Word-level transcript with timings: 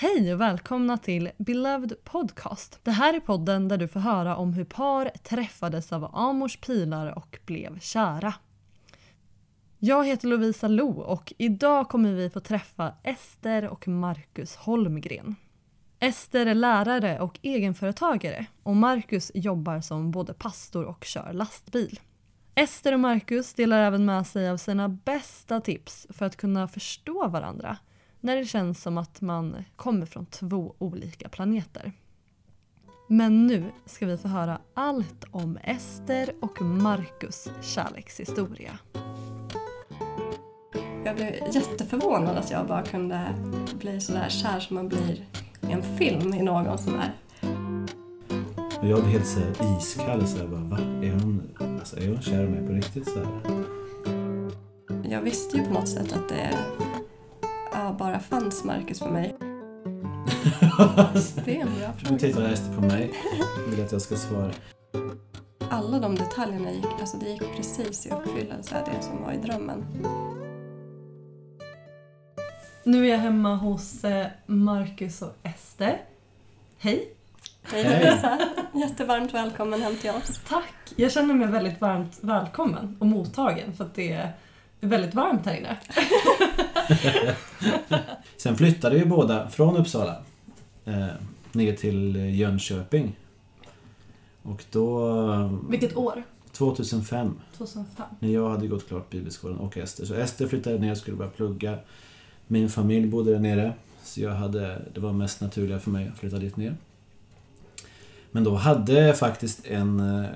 Hej 0.00 0.34
och 0.34 0.40
välkomna 0.40 0.98
till 0.98 1.30
Beloved 1.38 2.04
Podcast. 2.04 2.80
Det 2.82 2.90
här 2.90 3.14
är 3.14 3.20
podden 3.20 3.68
där 3.68 3.76
du 3.76 3.88
får 3.88 4.00
höra 4.00 4.36
om 4.36 4.52
hur 4.52 4.64
par 4.64 5.10
träffades 5.22 5.92
av 5.92 6.10
Amors 6.16 6.56
pilar 6.56 7.18
och 7.18 7.38
blev 7.46 7.78
kära. 7.80 8.34
Jag 9.78 10.06
heter 10.06 10.28
Lovisa 10.28 10.68
Lo 10.68 11.00
och 11.00 11.32
idag 11.38 11.88
kommer 11.88 12.12
vi 12.12 12.30
få 12.30 12.40
träffa 12.40 12.92
Ester 13.02 13.68
och 13.68 13.88
Marcus 13.88 14.56
Holmgren. 14.56 15.36
Ester 15.98 16.46
är 16.46 16.54
lärare 16.54 17.20
och 17.20 17.38
egenföretagare 17.42 18.46
och 18.62 18.76
Marcus 18.76 19.32
jobbar 19.34 19.80
som 19.80 20.10
både 20.10 20.34
pastor 20.34 20.84
och 20.84 21.04
kör 21.04 21.32
lastbil. 21.32 22.00
Ester 22.54 22.92
och 22.92 23.00
Marcus 23.00 23.54
delar 23.54 23.78
även 23.78 24.04
med 24.04 24.26
sig 24.26 24.50
av 24.50 24.56
sina 24.56 24.88
bästa 24.88 25.60
tips 25.60 26.06
för 26.10 26.26
att 26.26 26.36
kunna 26.36 26.68
förstå 26.68 27.28
varandra 27.28 27.76
när 28.20 28.36
det 28.36 28.44
känns 28.44 28.82
som 28.82 28.98
att 28.98 29.20
man 29.20 29.64
kommer 29.76 30.06
från 30.06 30.26
två 30.26 30.74
olika 30.78 31.28
planeter. 31.28 31.92
Men 33.08 33.46
nu 33.46 33.64
ska 33.86 34.06
vi 34.06 34.16
få 34.16 34.28
höra 34.28 34.58
allt 34.74 35.24
om 35.30 35.58
Ester 35.62 36.34
och 36.40 36.62
Marcus 36.62 37.48
kärlekshistoria. 37.62 38.78
Jag 41.04 41.16
blev 41.16 41.34
jätteförvånad 41.52 42.36
att 42.36 42.50
jag 42.50 42.66
bara 42.66 42.82
kunde 42.82 43.34
bli 43.78 44.00
sådär 44.00 44.28
kär 44.28 44.60
som 44.60 44.76
man 44.76 44.88
blir 44.88 45.26
i 45.60 45.72
en 45.72 45.98
film 45.98 46.34
i 46.34 46.42
någon 46.42 46.78
sådär. 46.78 47.14
Och 48.80 48.88
jag 48.88 48.98
blev 48.98 49.12
helt 49.12 49.26
så 49.26 49.40
här 49.40 49.78
iskall. 49.78 50.26
Så 50.26 50.38
här, 50.38 50.46
bara, 50.46 50.60
va? 50.60 50.78
Är 50.78 51.12
hon, 51.12 51.42
alltså, 51.78 51.96
är 51.96 52.08
hon 52.08 52.22
kär 52.22 52.44
i 52.44 52.48
mig 52.48 52.66
på 52.66 52.72
riktigt? 52.72 53.08
Så 53.08 53.18
här? 53.18 53.64
Jag 55.10 55.22
visste 55.22 55.56
ju 55.56 55.64
på 55.64 55.72
något 55.72 55.88
sätt 55.88 56.12
att 56.12 56.28
det 56.28 56.58
ja, 57.88 57.94
bara 57.98 58.20
fanns 58.20 58.64
Marcus 58.64 58.98
för 58.98 59.10
mig. 59.10 59.36
Det 61.44 61.56
är 61.56 61.60
en 61.60 61.74
bra 61.78 61.92
fråga. 61.98 62.18
tittar 62.18 62.52
Ester 62.52 62.74
på 62.74 62.80
mig 62.80 63.12
och 63.66 63.72
vill 63.72 63.84
att 63.84 63.92
jag 63.92 64.02
ska 64.02 64.16
svara. 64.16 64.52
Alla 65.70 65.98
de 65.98 66.14
detaljerna 66.14 66.72
gick, 66.72 67.00
alltså 67.00 67.16
det 67.16 67.28
gick 67.28 67.56
precis 67.56 68.06
i 68.06 68.10
uppfyllelse, 68.10 68.76
det 68.86 69.02
som 69.02 69.22
var 69.22 69.32
i 69.32 69.36
drömmen. 69.36 69.84
Nu 72.84 73.06
är 73.06 73.10
jag 73.10 73.18
hemma 73.18 73.56
hos 73.56 74.04
eh, 74.04 74.26
Marcus 74.46 75.22
och 75.22 75.34
Ester. 75.42 76.00
Hej! 76.78 77.12
Hej 77.62 77.82
Hej. 77.82 78.14
Lisa! 78.14 78.38
Jättevarmt 78.74 79.34
välkommen 79.34 79.82
hem 79.82 79.96
till 79.96 80.10
oss. 80.10 80.40
Tack! 80.48 80.74
Jag 80.96 81.12
känner 81.12 81.34
mig 81.34 81.48
väldigt 81.48 81.80
varmt 81.80 82.18
välkommen 82.20 82.96
och 83.00 83.06
mottagen 83.06 83.72
för 83.72 83.84
att 83.84 83.94
det 83.94 84.12
är 84.12 84.32
väldigt 84.80 85.14
varmt 85.14 85.46
här 85.46 85.56
inne. 85.56 85.76
Sen 88.36 88.56
flyttade 88.56 88.98
vi 88.98 89.04
båda 89.04 89.48
från 89.48 89.76
Uppsala 89.76 90.16
eh, 90.84 91.06
ner 91.52 91.76
till 91.76 92.16
Jönköping. 92.16 93.16
Och 94.42 94.64
då... 94.70 95.60
Vilket 95.70 95.96
år? 95.96 96.22
2005, 96.52 97.34
2005. 97.56 98.06
när 98.18 98.28
jag 98.28 98.50
hade 98.50 98.66
gått 98.66 98.88
klart 98.88 99.10
bibelskolan 99.10 99.58
och 99.58 99.76
Ester. 99.76 100.04
Så 100.04 100.14
Ester 100.14 100.46
flyttade 100.46 100.78
ner 100.78 100.90
och 100.90 100.98
skulle 100.98 101.16
börja 101.16 101.30
plugga. 101.30 101.78
Min 102.46 102.68
familj 102.68 103.06
bodde 103.06 103.32
där 103.32 103.38
nere. 103.38 103.72
Så 104.02 104.20
jag 104.20 104.30
hade, 104.30 104.82
det 104.94 105.00
var 105.00 105.12
mest 105.12 105.40
naturliga 105.40 105.78
för 105.78 105.90
mig 105.90 106.08
att 106.08 106.18
flytta 106.18 106.38
dit 106.38 106.56
ner. 106.56 106.76
Men 108.30 108.44
då 108.44 108.54
hade 108.54 109.14
faktiskt 109.14 109.66
en, 109.66 110.00
eh, 110.00 110.26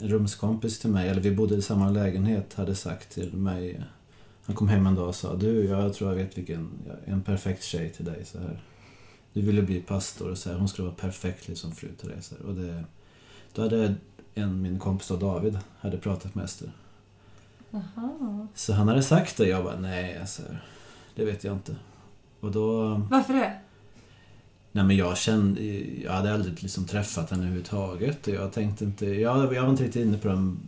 en 0.00 0.08
rumskompis 0.08 0.78
till 0.78 0.90
mig, 0.90 1.08
eller 1.08 1.20
vi 1.20 1.30
bodde 1.30 1.54
i 1.54 1.62
samma 1.62 1.90
lägenhet, 1.90 2.54
hade 2.54 2.74
sagt 2.74 3.14
till 3.14 3.32
mig 3.36 3.80
Han 4.46 4.56
kom 4.56 4.68
hem 4.68 4.86
en 4.86 4.94
dag 4.94 5.08
och 5.08 5.14
sa 5.14 5.34
Du, 5.34 5.64
jag 5.64 5.94
tror 5.94 6.10
jag 6.10 6.16
vet 6.16 6.38
vilken, 6.38 6.70
en 7.04 7.22
perfekt 7.22 7.64
tjej 7.64 7.90
till 7.90 8.04
dig 8.04 8.24
så 8.24 8.38
här. 8.38 8.62
Du 9.32 9.40
ville 9.42 9.62
bli 9.62 9.80
pastor 9.80 10.30
och 10.30 10.38
så 10.38 10.50
här, 10.50 10.58
hon 10.58 10.68
skulle 10.68 10.86
vara 10.86 10.96
perfekt 10.96 11.48
liksom 11.48 11.72
fru 11.72 11.88
till 12.00 12.08
dig. 12.08 12.22
Så 12.22 12.34
här. 12.34 12.44
Och 12.46 12.54
det, 12.54 12.84
då 13.54 13.62
hade 13.62 13.94
en, 14.34 14.62
min 14.62 14.78
kompis 14.78 15.08
då, 15.08 15.16
David, 15.16 15.58
hade 15.78 15.98
pratat 15.98 16.34
med 16.34 16.44
Ester. 16.44 16.72
Aha. 17.72 18.46
Så 18.54 18.72
han 18.72 18.88
hade 18.88 19.02
sagt 19.02 19.36
det, 19.36 19.48
jag 19.48 19.64
bara 19.64 19.80
nej, 19.80 20.18
alltså, 20.18 20.42
det 21.14 21.24
vet 21.24 21.44
jag 21.44 21.54
inte. 21.54 21.76
Och 22.40 22.52
då... 22.52 22.94
Varför 23.10 23.34
det? 23.34 23.60
Nej 24.76 24.84
men 24.84 24.96
jag 24.96 25.16
kände, 25.16 25.62
jag 26.04 26.12
hade 26.12 26.34
aldrig 26.34 26.62
liksom 26.62 26.84
träffat 26.84 27.30
henne 27.30 27.42
överhuvudtaget. 27.42 28.26
Jag 28.26 28.52
tänkte 28.52 28.84
inte, 28.84 29.06
jag, 29.06 29.54
jag 29.54 29.62
var 29.62 29.70
inte 29.70 29.84
riktigt 29.84 30.06
inne 30.06 30.18
på 30.18 30.28
de, 30.28 30.60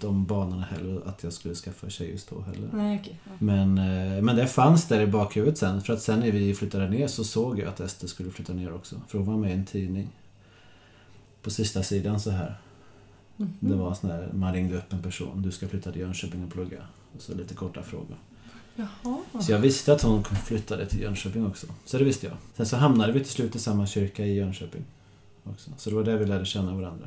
de 0.00 0.24
banorna 0.24 0.62
heller, 0.62 1.08
att 1.08 1.22
jag 1.22 1.32
skulle 1.32 1.54
skaffa 1.54 1.90
tjej 1.90 2.10
just 2.10 2.30
då 2.30 2.40
heller. 2.40 2.68
Nej. 2.72 3.18
Ja. 3.24 3.30
Men, 3.38 3.78
eh, 3.78 4.22
men 4.22 4.36
det 4.36 4.46
fanns 4.46 4.88
där 4.88 5.00
i 5.00 5.06
bakhuvudet 5.06 5.58
sen, 5.58 5.82
för 5.82 5.92
att 5.92 6.02
sen 6.02 6.20
när 6.20 6.30
vi 6.30 6.54
flyttade 6.54 6.90
ner 6.90 7.06
så 7.06 7.24
såg 7.24 7.58
jag 7.58 7.68
att 7.68 7.80
Ester 7.80 8.06
skulle 8.06 8.30
flytta 8.30 8.52
ner 8.52 8.74
också. 8.74 9.00
För 9.08 9.18
hon 9.18 9.26
var 9.26 9.36
med 9.36 9.50
i 9.50 9.54
en 9.54 9.66
tidning. 9.66 10.08
På 11.42 11.50
sista 11.50 11.82
sidan 11.82 12.20
så 12.20 12.30
här. 12.30 12.58
Mhm. 13.36 13.52
Det 13.60 13.74
var 13.74 13.94
sån 13.94 14.10
här, 14.10 14.30
man 14.32 14.54
ringde 14.54 14.76
upp 14.76 14.92
en 14.92 15.02
person, 15.02 15.42
du 15.42 15.50
ska 15.50 15.68
flytta 15.68 15.92
till 15.92 16.00
Jönköping 16.00 16.44
och 16.44 16.52
plugga. 16.52 16.82
Och 17.16 17.22
så 17.22 17.34
lite 17.34 17.54
korta 17.54 17.82
frågor. 17.82 18.16
Jaha. 18.78 19.18
Så 19.40 19.52
jag 19.52 19.58
visste 19.58 19.92
att 19.92 20.02
hon 20.02 20.24
flyttade 20.24 20.86
till 20.86 21.00
Jönköping 21.00 21.46
också. 21.46 21.66
Så 21.84 21.98
det 21.98 22.04
visste 22.04 22.26
jag. 22.26 22.36
Sen 22.56 22.66
så 22.66 22.76
hamnade 22.76 23.12
vi 23.12 23.20
till 23.20 23.32
slut 23.32 23.56
i 23.56 23.58
samma 23.58 23.86
kyrka 23.86 24.24
i 24.24 24.34
Jönköping. 24.34 24.84
Också. 25.44 25.70
Så 25.76 25.90
det 25.90 25.96
var 25.96 26.04
där 26.04 26.16
vi 26.16 26.26
lärde 26.26 26.44
känna 26.44 26.74
varandra. 26.74 27.06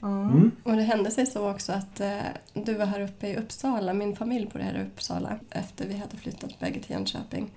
Ja. 0.00 0.22
Mm. 0.22 0.50
Och 0.62 0.76
det 0.76 0.82
hände 0.82 1.10
sig 1.10 1.26
så 1.26 1.50
också 1.50 1.72
att 1.72 2.00
eh, 2.00 2.18
du 2.54 2.74
var 2.74 2.86
här 2.86 3.00
uppe 3.00 3.28
i 3.28 3.36
Uppsala, 3.36 3.92
min 3.92 4.16
familj 4.16 4.46
bor 4.52 4.60
här 4.60 4.78
i 4.78 4.86
Uppsala. 4.86 5.38
Efter 5.50 5.88
vi 5.88 5.96
hade 5.96 6.16
flyttat 6.16 6.60
bägge 6.60 6.80
till 6.80 6.90
Jönköping 6.92 7.50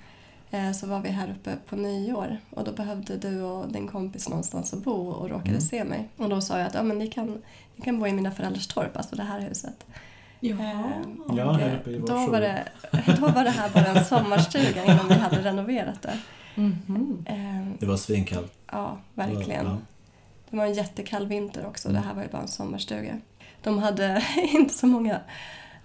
eh, 0.52 0.72
så 0.72 0.88
var 0.88 1.00
vi 1.00 1.10
här 1.10 1.32
uppe 1.40 1.56
på 1.70 1.76
nyår 1.76 2.38
och 2.50 2.64
då 2.64 2.72
behövde 2.72 3.18
du 3.18 3.42
och 3.42 3.72
din 3.72 3.88
kompis 3.88 4.30
någonstans 4.30 4.74
att 4.74 4.84
bo 4.84 5.08
och 5.10 5.30
råkade 5.30 5.50
Mm. 5.50 5.62
se 5.62 5.84
mig. 5.84 6.10
Och 6.18 6.30
då 6.30 6.42
sa 6.42 6.58
jag 6.58 6.68
att 6.68 6.74
ja, 6.74 6.84
men 6.84 6.98
ni, 6.98 7.08
kan, 7.08 7.42
ni 7.76 7.86
kan 7.86 8.00
bo 8.00 8.08
i 8.08 8.14
mina 8.14 8.32
föräldrars 8.32 8.68
torp, 8.68 8.98
alltså 8.98 9.16
det 9.16 9.24
här 9.24 9.40
huset. 9.40 9.86
Jaha. 10.50 10.92
Ja, 11.38 11.52
här 11.52 11.76
uppe 11.76 11.90
i 11.92 11.98
vår 11.98 12.08
då, 12.08 12.28
var 12.32 12.42
det, 12.42 12.64
då 13.20 13.28
var 13.28 13.44
det 13.44 13.50
här 13.50 13.70
bara 13.70 13.86
en 13.86 14.06
sommarstuga 14.06 14.84
innan 14.86 15.08
vi 15.08 15.14
hade 15.14 15.42
renoverat 15.44 16.02
det. 16.02 16.20
Mhm. 16.56 17.26
Eh, 17.26 17.80
Det 17.80 17.86
var 17.86 17.98
svinkallt. 17.98 18.52
ja, 18.72 18.98
verkligen. 19.14 19.66
Ja. 19.66 19.78
Det 20.50 20.58
var 20.58 20.66
en 20.66 20.74
jättekall 20.74 21.28
vinter 21.28 21.66
också. 21.66 21.90
Mm. 21.90 22.02
Det 22.02 22.08
här 22.08 22.16
var 22.16 22.22
ju 22.24 22.30
bara 22.30 22.42
en 22.42 22.48
sommarstuga. 22.48 23.20
De 23.64 23.78
hade 23.80 24.24
inte 24.54 24.74
så 24.74 24.88
många 24.88 25.20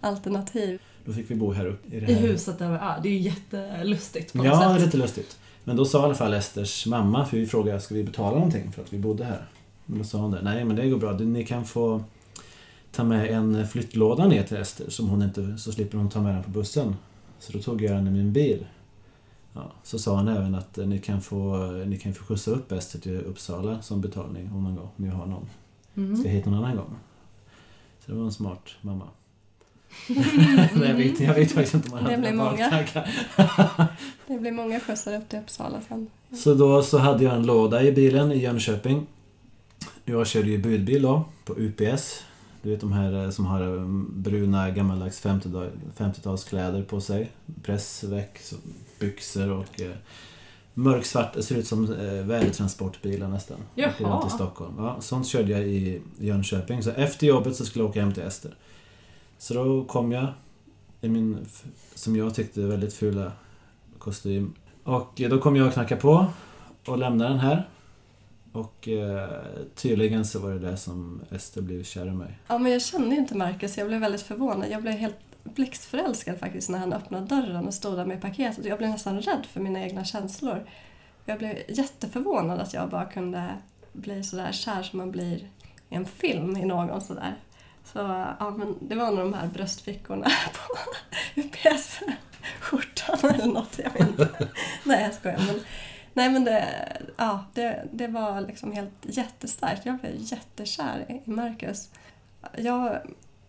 alternativ. 0.00 0.80
Då 1.04 1.12
fick 1.12 1.30
vi 1.30 1.34
bo 1.34 1.52
här 1.52 1.66
uppe 1.66 1.96
i 1.96 2.00
det 2.00 2.06
I 2.12 2.14
här. 2.14 2.20
huset 2.20 2.58
där 2.58 2.68
vi 2.68 2.74
är. 2.76 3.00
Det 3.02 3.08
är 3.08 3.12
ju 3.12 3.18
jättelustigt 3.18 4.32
på 4.32 4.38
något 4.38 4.46
Ja, 4.46 4.58
det 4.58 4.64
är 4.64 4.74
sätt. 4.74 4.84
lite 4.84 4.96
lustigt. 4.96 5.38
Men 5.64 5.76
då 5.76 5.84
sa 5.84 6.00
i 6.00 6.04
alla 6.04 6.14
fall 6.14 6.34
Esters 6.34 6.86
mamma, 6.86 7.24
för 7.26 7.36
vi 7.36 7.46
frågade 7.46 7.80
ska 7.80 7.94
vi 7.94 8.04
betala 8.04 8.30
någonting 8.34 8.72
för 8.72 8.82
att 8.82 8.92
vi 8.92 8.98
bodde 8.98 9.24
här? 9.24 9.44
Men 9.86 9.98
då 9.98 10.04
sa 10.04 10.18
hon 10.18 10.30
det, 10.30 10.42
nej 10.42 10.64
men 10.64 10.76
det 10.76 10.88
går 10.88 10.98
bra, 10.98 11.12
ni 11.12 11.44
kan 11.44 11.64
få 11.64 12.04
ta 12.92 13.04
med 13.04 13.30
en 13.30 13.68
flyttlåda 13.68 14.26
ner 14.26 14.42
till 14.42 14.56
Ester 14.56 14.90
som 14.90 15.08
hon 15.08 15.22
inte, 15.22 15.58
så 15.58 15.72
slipper 15.72 15.98
hon 15.98 16.08
ta 16.08 16.20
med 16.20 16.34
den 16.34 16.42
på 16.42 16.50
bussen. 16.50 16.96
Så 17.38 17.52
då 17.52 17.58
tog 17.58 17.82
jag 17.82 17.92
den 17.92 18.06
i 18.06 18.10
min 18.10 18.32
bil. 18.32 18.66
Ja, 19.52 19.72
så 19.82 19.98
sa 19.98 20.16
han 20.16 20.28
även 20.28 20.54
att 20.54 20.78
eh, 20.78 20.86
ni 20.86 20.98
kan 20.98 21.20
få, 21.20 21.56
ni 21.86 21.98
kan 21.98 22.14
få 22.14 22.24
skjutsa 22.24 22.50
upp 22.50 22.72
Ester 22.72 22.98
till 22.98 23.20
Uppsala 23.20 23.82
som 23.82 24.00
betalning 24.00 24.52
om 24.52 24.64
någon 24.64 24.76
gång, 24.76 24.88
om 24.96 25.04
ni 25.04 25.08
har 25.08 25.26
någon. 25.26 25.46
Mm. 25.96 26.16
Ska 26.16 26.28
hit 26.28 26.44
någon 26.44 26.54
annan 26.54 26.76
gång. 26.76 26.96
Så 28.04 28.12
det 28.12 28.18
var 28.18 28.24
en 28.24 28.32
smart 28.32 28.70
mamma. 28.80 29.08
Nej, 30.08 30.88
jag 30.88 30.94
vet, 30.94 31.20
jag 31.20 31.34
vet 31.34 31.52
faktiskt 31.52 31.74
inte 31.74 31.88
om 31.88 31.94
man 31.94 32.04
Det 32.04 32.10
hade 32.10 32.22
blir 32.22 32.32
några 32.32 32.50
många. 32.50 33.88
Det 34.26 34.38
blev 34.38 34.54
många 34.54 34.80
skjutsar 34.80 35.16
upp 35.16 35.28
till 35.28 35.38
Uppsala 35.38 35.80
sen. 35.88 36.10
Så 36.36 36.54
då 36.54 36.82
så 36.82 36.98
hade 36.98 37.24
jag 37.24 37.34
en 37.34 37.46
låda 37.46 37.82
i 37.82 37.92
bilen 37.92 38.32
i 38.32 38.38
Jönköping. 38.38 39.06
Jag 40.04 40.26
körde 40.26 40.50
ju 40.50 40.58
budbil 40.58 41.02
då, 41.02 41.24
på 41.44 41.54
UPS. 41.58 42.24
Du 42.62 42.70
vet 42.70 42.80
de 42.80 42.92
här 42.92 43.24
eh, 43.24 43.30
som 43.30 43.46
har 43.46 43.76
eh, 43.76 43.84
bruna 44.08 44.70
gammaldags 44.70 45.24
50-tal 45.24 45.70
50-talskläder 45.96 46.84
på 46.84 47.00
sig. 47.00 47.30
Pressväck, 47.62 48.40
byxor 48.98 49.50
och 49.50 49.80
eh, 49.80 49.96
mörksvart. 50.74 51.34
Det 51.34 51.42
ser 51.42 51.56
ut 51.56 51.66
som 51.66 51.92
eh, 51.92 52.12
värdetransportbilar 52.12 53.28
nästan. 53.28 53.58
Jaha. 53.74 54.26
I 54.26 54.30
Stockholm. 54.30 54.74
Ja, 54.78 54.96
sånt 55.00 55.26
körde 55.26 55.52
jag 55.52 55.62
i 55.62 56.02
Jönköping. 56.18 56.82
Så 56.82 56.90
efter 56.90 57.26
jobbet 57.26 57.56
så 57.56 57.64
skulle 57.64 57.82
jag 57.82 57.90
åka 57.90 58.00
hem 58.00 58.12
till 58.12 58.22
Ester. 58.22 58.54
Så 59.38 59.54
då 59.54 59.84
kom 59.84 60.12
jag 60.12 60.26
i 61.00 61.08
min, 61.08 61.46
som 61.94 62.16
jag 62.16 62.34
tyckte, 62.34 62.60
väldigt 62.60 62.94
fula 62.94 63.32
kostym. 63.98 64.52
Och 64.84 65.20
då 65.30 65.38
kom 65.38 65.56
jag 65.56 65.66
och 65.66 65.72
knackade 65.72 66.00
på 66.00 66.26
och 66.86 66.98
lämnade 66.98 67.30
den 67.30 67.40
här. 67.40 67.68
Och 68.52 68.88
eh, 68.88 69.42
tydligen 69.74 70.24
så 70.24 70.38
var 70.38 70.50
det 70.50 70.58
det 70.58 70.76
som 70.76 71.20
Ester 71.30 71.62
blev 71.62 71.84
kär 71.84 72.06
i 72.06 72.10
mig. 72.10 72.38
Ja, 72.46 72.58
men 72.58 72.72
jag 72.72 72.82
kände 72.82 73.14
ju 73.14 73.20
inte 73.20 73.36
Marcus. 73.36 73.78
Jag 73.78 73.86
blev 73.86 74.00
väldigt 74.00 74.22
förvånad. 74.22 74.70
Jag 74.70 74.82
blev 74.82 74.94
helt 74.94 75.16
blixtförälskad 75.42 76.38
faktiskt 76.38 76.70
när 76.70 76.78
han 76.78 76.92
öppnade 76.92 77.26
dörren 77.26 77.66
och 77.66 77.74
stod 77.74 77.96
där 77.96 78.04
med 78.04 78.20
paketet. 78.20 78.64
Jag 78.64 78.78
blev 78.78 78.90
nästan 78.90 79.20
rädd 79.20 79.46
för 79.52 79.60
mina 79.60 79.82
egna 79.82 80.04
känslor. 80.04 80.66
Jag 81.24 81.38
blev 81.38 81.58
jätteförvånad 81.68 82.60
att 82.60 82.74
jag 82.74 82.88
bara 82.90 83.04
kunde 83.04 83.48
bli 83.92 84.22
sådär 84.22 84.52
kär 84.52 84.82
som 84.82 84.98
man 84.98 85.10
blir 85.10 85.36
i 85.88 85.94
en 85.94 86.06
film 86.06 86.56
i 86.56 86.64
någon 86.64 87.00
sådär. 87.00 87.36
Så 87.84 87.98
ja, 88.38 88.54
men 88.58 88.74
det 88.80 88.94
var 88.94 89.10
nog 89.10 89.18
de 89.18 89.34
här 89.34 89.46
bröstfickorna 89.46 90.24
på 90.52 90.76
UPS-skjortan 91.40 93.30
eller 93.34 93.46
något, 93.46 93.78
jag 93.84 93.90
vet 93.90 94.08
inte. 94.08 94.48
Nej, 94.84 95.04
jag 95.04 95.14
skojar. 95.14 95.42
Men, 95.46 95.60
nej, 96.14 96.30
men 96.30 96.44
det, 96.44 96.68
ja, 97.16 97.44
det, 97.54 97.88
det 97.92 98.06
var 98.06 98.40
liksom 98.40 98.72
helt 98.72 98.92
jättestarkt. 99.02 99.86
Jag 99.86 99.98
blev 99.98 100.12
jättekär 100.16 101.20
i 101.24 101.30
Marcus. 101.30 101.90
Jag, 102.56 102.98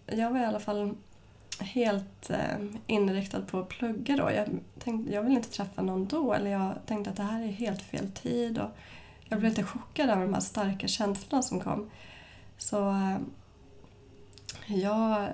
jag 0.06 0.32
var 0.32 0.40
i 0.40 0.46
alla 0.46 0.60
fall 0.60 0.96
helt 1.60 2.30
eh, 2.30 2.58
inriktad 2.88 3.42
på 3.42 3.60
att 3.60 3.70
plugga 3.70 4.16
då. 4.16 4.32
Jag 4.32 4.48
tänkte 4.80 5.14
jag 5.14 5.22
vill 5.24 5.34
inte 5.34 5.50
träffa 5.50 5.82
någon 5.82 6.08
då. 6.08 6.34
Eller 6.34 6.52
jag 6.52 6.74
tänkte 6.86 7.10
att 7.10 7.18
det 7.18 7.24
här 7.24 7.42
är 7.42 7.48
helt 7.48 7.82
fel 7.82 8.12
tid. 8.12 8.58
Och 8.58 8.70
jag 9.24 9.40
blev 9.40 9.50
lite 9.50 9.64
chockad 9.64 10.10
av 10.10 10.20
de 10.20 10.34
här 10.34 10.42
starka 10.42 10.88
känslorna 10.88 11.42
som 11.42 11.60
kom. 11.60 11.90
Så 12.58 12.90
eh, 12.90 13.18
jag 14.68 15.28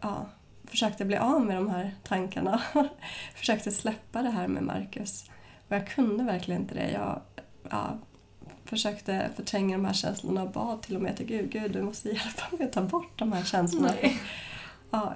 ja, 0.00 0.26
försökte 0.64 1.04
bli 1.04 1.16
av 1.16 1.46
med 1.46 1.56
de 1.56 1.70
här 1.70 1.94
tankarna. 2.02 2.62
försökte 3.34 3.70
släppa 3.70 4.22
det 4.22 4.30
här 4.30 4.48
med 4.48 4.62
Marcus. 4.62 5.30
Och 5.70 5.76
jag 5.76 5.86
kunde 5.86 6.24
verkligen 6.24 6.60
inte 6.60 6.74
det. 6.74 6.90
Jag 6.90 7.20
ja, 7.70 7.98
försökte 8.64 9.30
förtränga 9.36 9.76
de 9.76 9.84
här 9.84 9.92
känslorna 9.92 10.42
och 10.42 10.50
bad 10.50 10.82
till 10.82 10.96
och 10.96 11.02
med 11.02 11.16
till 11.16 11.26
Gud, 11.26 11.50
Gud 11.50 11.72
du 11.72 11.82
måste 11.82 12.08
hjälpa 12.08 12.56
mig 12.56 12.66
att 12.66 12.72
ta 12.72 12.82
bort 12.82 13.18
de 13.18 13.32
här 13.32 13.44
känslorna. 13.44 13.94
Ja, 14.90 15.14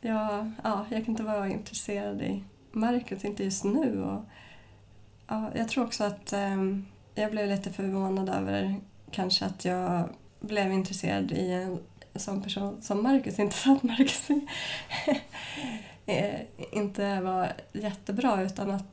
jag, 0.00 0.50
ja, 0.64 0.86
jag 0.90 1.04
kan 1.04 1.12
inte 1.12 1.22
vara 1.22 1.48
intresserad 1.48 2.22
i 2.22 2.44
Marcus, 2.72 3.24
inte 3.24 3.44
just 3.44 3.64
nu. 3.64 4.02
Och, 4.02 4.24
ja, 5.28 5.50
jag 5.54 5.68
tror 5.68 5.84
också 5.84 6.04
att 6.04 6.32
eh, 6.32 6.56
jag 7.14 7.30
blev 7.30 7.48
lite 7.48 7.70
förvånad 7.70 8.28
över 8.28 8.76
kanske 9.10 9.44
att 9.44 9.64
jag 9.64 10.08
blev 10.40 10.72
intresserad 10.72 11.32
i 11.32 11.52
en 11.52 11.78
sån 12.14 12.42
person 12.42 12.82
som 12.82 13.02
Marcus. 13.02 13.38
Inte 13.38 13.56
för 13.56 13.72
att 13.72 13.82
Marcus 13.82 14.28
eh, 16.06 16.40
inte 16.72 17.20
var 17.20 17.52
jättebra 17.72 18.42
utan 18.42 18.70
att 18.70 18.84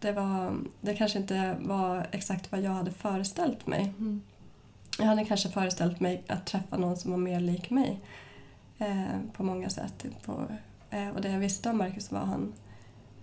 det, 0.00 0.12
var, 0.12 0.56
det 0.80 0.94
kanske 0.94 1.18
inte 1.18 1.56
var 1.60 2.06
exakt 2.12 2.52
vad 2.52 2.60
jag 2.60 2.70
hade 2.70 2.90
föreställt 2.90 3.66
mig. 3.66 3.94
Mm. 3.98 4.22
Jag 4.98 5.06
hade 5.06 5.24
kanske 5.24 5.48
föreställt 5.48 6.00
mig 6.00 6.24
att 6.28 6.46
träffa 6.46 6.76
någon 6.76 6.96
som 6.96 7.10
var 7.10 7.18
mer 7.18 7.40
lik 7.40 7.70
mig 7.70 8.00
eh, 8.78 9.18
på 9.32 9.42
många 9.42 9.70
sätt. 9.70 10.06
På, 10.24 10.46
eh, 10.90 11.08
och 11.08 11.20
det 11.20 11.30
jag 11.30 11.38
visste 11.38 11.70
om 11.70 11.78
Marcus 11.78 12.12
var 12.12 12.20
han 12.20 12.52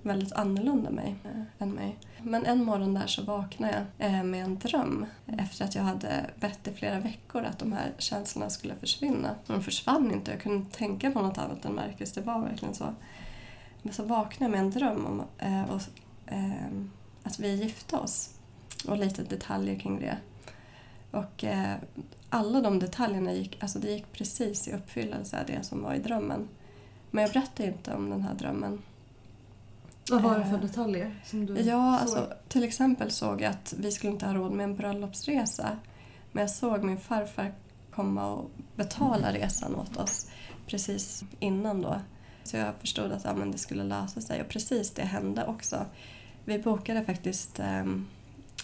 väldigt 0.01 0.33
annorlunda 0.33 0.89
mig, 0.89 1.15
eh, 1.23 1.41
än 1.63 1.71
mig. 1.71 1.97
Men 2.23 2.45
en 2.45 2.63
morgon 2.63 2.93
där 2.93 3.07
så 3.07 3.23
vaknade 3.23 3.85
jag 3.99 4.09
eh, 4.09 4.23
med 4.23 4.43
en 4.43 4.59
dröm 4.59 5.05
efter 5.37 5.65
att 5.65 5.75
jag 5.75 5.83
hade 5.83 6.25
bett 6.39 6.67
i 6.67 6.73
flera 6.73 6.99
veckor 6.99 7.43
att 7.43 7.59
de 7.59 7.73
här 7.73 7.93
känslorna 7.97 8.49
skulle 8.49 8.75
försvinna. 8.75 9.35
De 9.47 9.63
försvann 9.63 10.11
inte, 10.11 10.31
jag 10.31 10.41
kunde 10.41 10.57
inte 10.57 10.77
tänka 10.77 11.11
på 11.11 11.21
något 11.21 11.37
annat 11.37 11.65
än 11.65 11.75
Marcus, 11.75 12.13
det 12.13 12.21
var 12.21 12.39
verkligen 12.39 12.75
så. 12.75 12.95
Men 13.81 13.93
så 13.93 14.03
vaknade 14.03 14.45
jag 14.45 14.51
med 14.51 14.59
en 14.59 14.71
dröm 14.71 15.05
om 15.05 15.23
eh, 15.37 15.63
och, 15.63 15.81
eh, 16.27 16.67
att 17.23 17.39
vi 17.39 17.55
gifte 17.55 17.95
oss 17.95 18.29
och 18.87 18.97
lite 18.97 19.23
detaljer 19.23 19.79
kring 19.79 19.99
det. 19.99 20.17
Och 21.11 21.43
eh, 21.43 21.75
alla 22.29 22.61
de 22.61 22.79
detaljerna 22.79 23.33
gick, 23.33 23.63
alltså 23.63 23.79
det 23.79 23.91
gick 23.91 24.11
precis 24.11 24.67
i 24.67 24.73
uppfyllelse, 24.73 25.43
det 25.47 25.63
som 25.63 25.83
var 25.83 25.93
i 25.93 25.99
drömmen. 25.99 26.47
Men 27.11 27.23
jag 27.23 27.33
berättade 27.33 27.69
inte 27.69 27.93
om 27.93 28.09
den 28.09 28.21
här 28.21 28.33
drömmen 28.33 28.81
vad 30.11 30.21
var 30.21 30.39
det 30.39 30.45
för 30.45 30.53
eh, 30.53 30.61
detaljer? 30.61 31.15
Som 31.25 31.45
du 31.45 31.61
ja, 31.61 31.99
alltså, 31.99 32.33
till 32.47 32.63
exempel 32.63 33.11
såg 33.11 33.41
jag 33.41 33.51
att 33.51 33.73
vi 33.77 33.91
skulle 33.91 34.13
inte 34.13 34.25
ha 34.25 34.33
råd 34.33 34.51
med 34.51 34.63
en 34.63 34.75
bröllopsresa. 34.75 35.77
Men 36.31 36.41
jag 36.41 36.49
såg 36.49 36.83
min 36.83 36.97
farfar 36.97 37.53
komma 37.91 38.31
och 38.31 38.51
betala 38.75 39.33
resan 39.33 39.75
åt 39.75 39.97
oss 39.97 40.27
precis 40.67 41.23
innan 41.39 41.81
då. 41.81 42.01
Så 42.43 42.57
jag 42.57 42.73
förstod 42.79 43.11
att 43.11 43.23
ja, 43.23 43.33
men 43.33 43.51
det 43.51 43.57
skulle 43.57 43.83
lösa 43.83 44.21
sig 44.21 44.41
och 44.41 44.49
precis 44.49 44.91
det 44.91 45.01
hände 45.01 45.45
också. 45.45 45.85
Vi 46.47 46.59
bokade 46.59 47.03
faktiskt 47.03 47.59
um, 47.59 48.07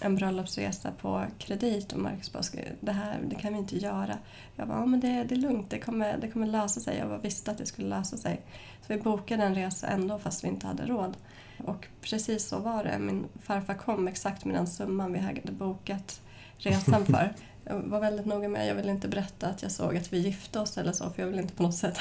en 0.02 0.16
bröllopsresa 0.16 0.92
på 1.02 1.26
kredit 1.38 1.94
och 1.94 2.00
Marcus 2.00 2.34
bara, 2.34 2.44
det 2.80 2.92
här 2.92 3.20
det 3.30 3.36
kan 3.36 3.54
vi 3.54 3.60
inte 3.60 3.78
göra. 3.78 4.18
Jag 4.56 4.68
bara, 4.68 4.78
ja 4.78 4.86
men 4.86 5.00
det, 5.00 5.24
det 5.24 5.36
är 5.36 5.40
lugnt, 5.40 5.70
det 5.70 5.80
kommer, 5.80 6.18
det 6.18 6.28
kommer 6.28 6.48
lösa 6.48 6.80
sig. 6.80 6.98
Jag 6.98 7.08
bara 7.08 7.18
visste 7.18 7.52
att 7.52 7.58
det 7.58 7.66
skulle 7.66 7.88
lösa 7.88 8.18
sig. 8.18 8.42
Så 8.82 8.94
vi 8.94 9.00
bokade 9.00 9.44
en 9.44 9.56
resa 9.56 9.88
ändå 9.88 10.20
fast 10.20 10.44
vi 10.44 10.48
inte 10.48 10.68
hade 10.68 10.86
råd. 10.86 11.18
Och 11.58 11.88
precis 12.02 12.48
så 12.48 12.60
var 12.60 12.84
det. 12.84 13.00
Min 13.00 13.26
farfar 13.42 13.74
kom 13.74 14.08
exakt 14.08 14.46
med 14.46 14.56
den 14.56 14.68
summan 14.68 15.14
vi 15.14 15.20
hade 15.20 15.52
bokat 15.52 16.22
resan 16.58 17.06
för. 17.06 17.34
Jag 17.66 17.76
var 17.76 18.00
väldigt 18.00 18.26
noga 18.26 18.50
med, 18.50 18.68
jag 18.68 18.76
ville 18.76 18.92
inte 18.92 19.08
berätta 19.08 19.48
att 19.48 19.62
jag 19.62 19.72
såg 19.72 19.98
att 19.98 20.14
vi 20.14 20.18
gifte 20.18 20.60
oss 20.60 20.78
eller 20.78 20.92
så 20.92 21.10
för 21.10 21.22
jag 21.22 21.30
ville 21.30 21.42
inte 21.42 21.54
på 21.54 21.64
något 21.64 21.76
sätt 21.76 21.98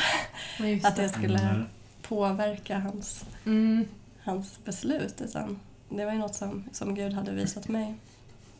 det. 0.58 0.84
att 0.84 0.96
det 0.96 1.08
skulle 1.08 1.38
mm. 1.38 1.64
påverka 2.02 2.78
hans, 2.78 3.24
mm. 3.44 3.84
hans 4.22 4.64
beslut. 4.64 5.20
Utan 5.20 5.58
det 5.96 6.04
var 6.04 6.12
ju 6.12 6.18
något 6.18 6.34
som, 6.34 6.64
som 6.72 6.94
Gud 6.94 7.12
hade 7.12 7.32
visat 7.32 7.68
mig. 7.68 7.94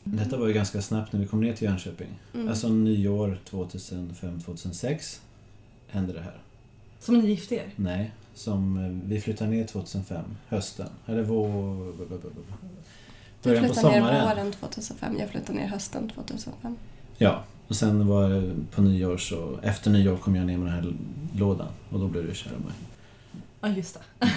Detta 0.05 0.37
var 0.37 0.47
ju 0.47 0.53
ganska 0.53 0.83
snabbt 0.83 1.13
när 1.13 1.21
vi 1.21 1.27
kom 1.27 1.41
ner 1.41 1.53
till 1.53 1.69
Jönköping. 1.69 2.09
Mm. 2.35 2.49
Alltså 2.49 2.69
nyår 2.69 3.39
2005-2006 3.51 5.21
hände 5.89 6.13
det 6.13 6.21
här. 6.21 6.39
Som 7.01 7.19
ni 7.19 7.31
gifte 7.31 7.55
er? 7.55 7.71
Nej, 7.77 8.13
som 8.35 8.85
eh, 8.85 9.09
vi 9.09 9.21
flyttade 9.21 9.51
ner 9.51 9.67
2005, 9.67 10.25
hösten. 10.49 10.89
Eller 11.07 11.23
vår... 11.23 11.49
Början 13.43 13.69
på 13.69 13.75
sommaren. 13.75 13.75
Du 13.75 13.75
flyttade 13.75 14.01
ner 14.01 14.35
våren 14.35 14.53
2005, 14.53 15.17
jag 15.19 15.31
flyttade 15.31 15.59
ner 15.59 15.67
hösten 15.67 16.09
2005. 16.09 16.77
Ja, 17.19 17.45
och 17.69 17.77
sen 17.77 18.07
var 18.07 18.29
det 18.29 18.55
på 18.71 18.83
nyår 18.83 19.17
så... 19.17 19.59
Efter 19.63 19.91
nyår 19.91 20.17
kom 20.17 20.37
jag 20.37 20.47
ner 20.47 20.59
med 20.59 20.67
den 20.67 20.75
här 20.75 20.95
lådan 21.35 21.69
och 21.91 22.01
då 22.01 22.09
blev 22.09 22.27
du 22.27 22.35
kär 22.35 22.51
i 22.51 22.65
mig. 22.65 22.75
Ja, 23.63 23.69
just 23.69 23.99
det. 24.19 24.29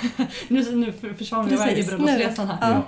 nu, 0.50 0.76
nu 0.76 1.14
försvann 1.18 1.50
jag 1.50 1.54
iväg 1.54 1.78
i 1.78 1.84
bröllopsresan 1.84 2.48
här. 2.48 2.72
Ja. 2.72 2.88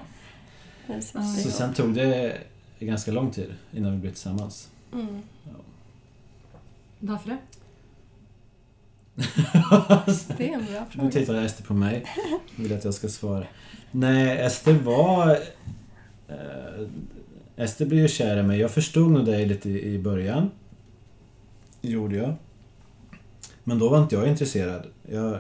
ja. 0.88 1.02
Så 1.44 1.52
sen 1.52 1.74
tog 1.74 1.94
det 1.94 2.38
ganska 2.80 3.12
lång 3.12 3.32
tid 3.32 3.54
innan 3.74 3.92
vi 3.92 3.98
blev 3.98 4.12
tillsammans. 4.12 4.70
Mm. 4.94 5.22
Ja. 5.44 5.52
Varför 7.00 7.30
det? 7.30 7.38
det 10.38 10.50
är 10.50 10.54
en 10.54 10.66
bra 10.66 10.86
fråga. 10.90 11.06
Nu 11.06 11.12
tittar 11.12 11.36
Ester 11.36 11.64
på 11.64 11.74
mig. 11.74 12.06
Vill 12.56 12.74
att 12.74 12.86
jag 12.86 12.94
ska 12.94 13.08
svara. 13.08 13.46
Nej, 13.92 14.38
Ester 14.38 14.74
var... 14.74 15.40
Äh, 16.28 16.88
Ester 17.56 17.86
blev 17.86 18.02
ju 18.02 18.08
kär 18.08 18.38
i 18.38 18.44
mig. 18.44 18.60
Jag 18.60 18.72
förstod 18.72 19.12
nog 19.12 19.26
dig 19.26 19.46
lite 19.46 19.70
i, 19.70 19.94
i 19.94 20.00
början. 20.00 20.52
Gjorde 21.82 22.16
jag. 22.16 22.36
Men 23.64 23.80
då 23.80 23.90
var 23.90 24.02
inte 24.02 24.16
jag 24.16 24.28
intresserad. 24.28 24.86
Jag, 25.12 25.40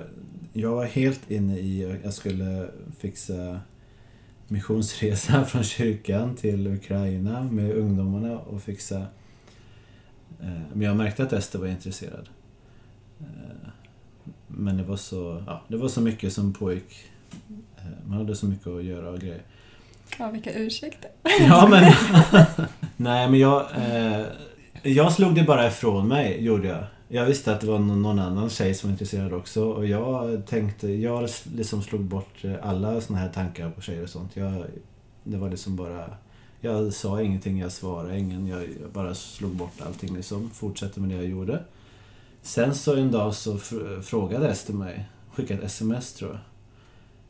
jag 0.59 0.75
var 0.75 0.85
helt 0.85 1.31
inne 1.31 1.59
i 1.59 1.91
att 1.91 2.03
jag 2.03 2.13
skulle 2.13 2.69
fixa 2.99 3.59
missionsresa 4.47 5.45
från 5.45 5.63
kyrkan 5.63 6.35
till 6.35 6.67
Ukraina 6.67 7.43
med 7.43 7.71
ungdomarna 7.71 8.39
och 8.39 8.61
fixa... 8.61 8.97
Eh, 10.41 10.61
men 10.73 10.81
jag 10.81 10.97
märkte 10.97 11.23
att 11.23 11.33
Ester 11.33 11.59
var 11.59 11.67
intresserad. 11.67 12.29
Eh, 13.19 13.69
men 14.47 14.77
det 14.77 14.83
var 14.83 14.95
så, 14.95 15.43
ja, 15.47 15.61
det 15.67 15.77
var 15.77 15.87
så 15.87 16.01
mycket 16.01 16.33
som 16.33 16.53
pågick. 16.53 17.05
Eh, 17.77 17.83
man 18.07 18.17
hade 18.17 18.35
så 18.35 18.45
mycket 18.45 18.67
att 18.67 18.83
göra 18.83 19.09
och 19.09 19.19
grejer. 19.19 19.41
Ja, 20.19 20.29
vilka 20.31 20.53
ursäkter. 20.53 21.11
Ja, 21.39 21.67
men... 21.71 21.93
nej, 22.97 23.29
men 23.29 23.39
jag... 23.39 23.65
Eh, 23.77 24.25
jag 24.83 25.13
slog 25.13 25.35
det 25.35 25.43
bara 25.43 25.67
ifrån 25.67 26.07
mig, 26.07 26.43
gjorde 26.43 26.67
jag. 26.67 26.83
Jag 27.09 27.25
visste 27.25 27.53
att 27.53 27.61
det 27.61 27.67
var 27.67 27.79
någon 27.79 28.19
annan 28.19 28.49
tjej 28.49 28.73
som 28.73 28.89
var 28.89 28.91
intresserad 28.91 29.33
också 29.33 29.69
och 29.71 29.87
jag 29.87 30.45
tänkte, 30.45 30.87
jag 30.87 31.29
liksom 31.55 31.81
slog 31.81 32.01
bort 32.01 32.43
eh, 32.43 32.55
alla 32.61 33.01
såna 33.01 33.19
här 33.19 33.29
tankar 33.29 33.71
på 33.71 33.81
tjejer 33.81 34.03
och 34.03 34.09
sånt. 34.09 34.35
Jag, 34.35 34.65
det 35.23 35.37
var 35.37 35.49
liksom 35.49 35.75
bara, 35.75 36.09
jag 36.61 36.93
sa 36.93 37.21
ingenting, 37.21 37.59
jag 37.59 37.71
svarade 37.71 38.19
ingen, 38.19 38.47
jag, 38.47 38.61
jag 38.61 38.91
bara 38.93 39.15
slog 39.15 39.51
bort 39.55 39.81
allting 39.81 40.15
liksom. 40.15 40.49
Fortsatte 40.49 40.99
med 40.99 41.09
det 41.09 41.15
jag 41.15 41.25
gjorde. 41.25 41.63
Sen 42.41 42.75
så 42.75 42.95
en 42.95 43.11
dag 43.11 43.35
så 43.35 43.57
frågade 44.03 44.49
Ester 44.49 44.73
mig, 44.73 45.09
skickade 45.33 45.59
ett 45.59 45.65
sms 45.65 46.13
tror 46.13 46.31
jag. 46.31 46.39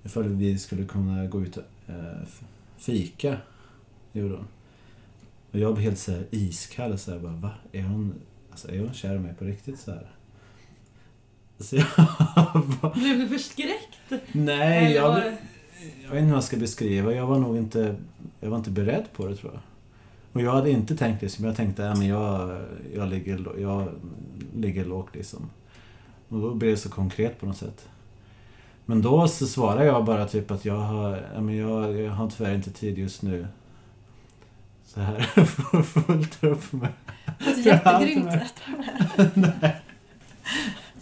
Ifall 0.03 0.24
vi 0.24 0.57
skulle 0.57 0.86
kunna 0.86 1.25
gå 1.25 1.41
ut 1.41 1.57
och 1.57 1.63
äh, 1.88 2.27
fika. 2.77 3.38
Gjorde 4.13 4.36
hon. 4.36 4.48
Och 5.51 5.60
jag 5.60 5.74
blev 5.74 5.84
helt 5.84 6.00
så 6.00 6.12
här 6.12 6.25
iskall. 6.31 6.98
Så 6.98 7.12
här, 7.12 7.19
bara, 7.19 7.34
va? 7.34 7.51
Är 7.72 7.81
hon, 7.81 8.13
alltså, 8.57 8.71
är 8.71 8.79
hon 8.79 8.93
kär 8.93 9.15
i 9.15 9.19
mig 9.19 9.33
på 9.33 9.45
riktigt? 9.45 9.79
så 9.79 9.91
här? 9.91 10.07
Så 11.59 11.75
jag 11.75 11.85
bara, 12.81 12.93
Blev 12.93 13.19
du 13.19 13.27
förskräckt? 13.27 14.23
Nej, 14.31 14.93
jag, 14.93 15.17
jag 16.03 16.11
vet 16.11 16.19
inte 16.19 16.19
hur 16.19 16.33
jag 16.33 16.43
ska 16.43 16.57
beskriva. 16.57 17.13
Jag 17.13 17.27
var 17.27 17.39
nog 17.39 17.57
inte, 17.57 17.95
jag 18.39 18.49
var 18.49 18.57
inte 18.57 18.69
beredd 18.69 19.05
på 19.13 19.27
det 19.27 19.35
tror 19.35 19.53
jag. 19.53 19.61
Och 20.33 20.41
jag 20.41 20.51
hade 20.51 20.71
inte 20.71 20.95
tänkt 20.95 21.21
det 21.21 21.29
som 21.29 21.45
jag 21.45 21.55
tänkte, 21.55 21.91
att 21.91 22.05
jag, 22.05 22.61
jag, 22.95 23.09
ligger, 23.09 23.59
jag 23.59 23.87
ligger 24.55 24.85
lågt 24.85 25.15
liksom. 25.15 25.49
Och 26.29 26.41
då 26.41 26.53
blev 26.53 26.71
det 26.71 26.77
så 26.77 26.89
konkret 26.89 27.39
på 27.39 27.45
något 27.45 27.57
sätt. 27.57 27.89
Men 28.85 29.01
då 29.01 29.27
så 29.27 29.47
svarade 29.47 29.85
jag 29.85 30.05
bara 30.05 30.27
typ 30.27 30.51
att 30.51 30.65
jag 30.65 30.79
har, 30.79 31.11
jag, 31.51 31.99
jag 31.99 32.11
har 32.11 32.29
tyvärr 32.29 32.55
inte 32.55 32.71
tid 32.71 32.97
just 32.97 33.21
nu. 33.21 33.47
Så 34.85 34.99
här, 34.99 35.21
fullt 35.83 36.43
upp 36.43 36.73
med... 36.73 36.89
På 37.44 37.50
ett 37.50 37.65
jättegrymt 37.65 38.32
sätt. 38.32 38.62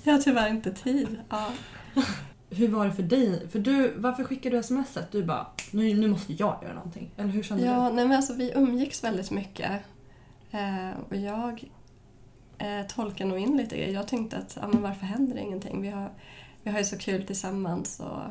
jag 0.04 0.14
har 0.14 0.20
tyvärr 0.22 0.50
inte 0.50 0.74
tid. 0.74 1.18
Ja. 1.30 1.48
hur 2.50 2.68
var 2.68 2.86
det 2.86 2.94
för 2.94 3.04
dig? 3.04 3.50
För 3.50 3.60
du, 3.60 3.94
varför 3.98 4.24
skickade 4.24 4.58
du 4.58 4.64
smset? 4.64 5.12
Du 5.12 5.24
bara, 5.24 5.48
nu, 5.72 5.94
nu 5.94 6.08
måste 6.08 6.34
jag 6.34 6.60
göra 6.64 6.74
någonting. 6.74 7.10
Eller 7.18 7.30
hur 7.30 7.44
kände 7.44 7.66
Ja, 7.66 7.90
du? 7.90 7.96
nej 7.96 8.08
men 8.08 8.18
alltså 8.18 8.34
vi 8.34 8.52
umgicks 8.56 9.04
väldigt 9.04 9.32
mycket. 9.32 9.72
Eh, 10.52 10.90
och 11.10 11.16
jag 11.16 11.64
eh, 12.58 12.88
tolkade 12.88 13.30
nog 13.30 13.40
in 13.40 13.58
lite 13.58 13.76
det. 13.76 13.92
Jag 13.92 14.08
tänkte 14.08 14.38
att, 14.38 14.58
ja 14.62 14.68
men 14.68 14.82
varför 14.82 15.06
händer 15.06 15.36
det 15.36 15.42
ingenting? 15.42 15.82
Vi 15.82 15.90
har, 15.90 16.10
vi 16.64 16.72
har 16.72 16.80
ju 16.80 16.86
så 16.86 16.98
kul 16.98 17.24
tillsammans 17.26 18.00
och... 18.00 18.22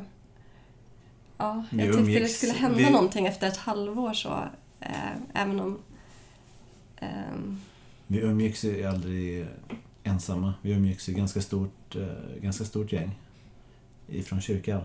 Ja, 1.38 1.64
Vi 1.70 1.86
jag 1.86 1.96
tyckte 1.96 2.10
det 2.12 2.18
umgicks- 2.20 2.28
skulle 2.28 2.52
hända 2.52 2.78
vi- 2.78 2.90
någonting 2.90 3.26
efter 3.26 3.46
ett 3.48 3.56
halvår 3.56 4.12
så. 4.12 4.38
Eh, 4.80 4.90
även 5.34 5.60
om... 5.60 5.78
Vi 8.06 8.20
umgicks 8.20 8.64
ju 8.64 8.84
aldrig 8.84 9.46
ensamma. 10.02 10.54
Vi 10.62 10.72
umgicks 10.72 11.08
i 11.08 11.12
ganska 11.14 11.40
stort, 11.40 11.96
eh, 11.96 12.40
ganska 12.42 12.64
stort 12.64 12.92
gäng 12.92 13.18
ifrån 14.08 14.40
kyrkan. 14.40 14.80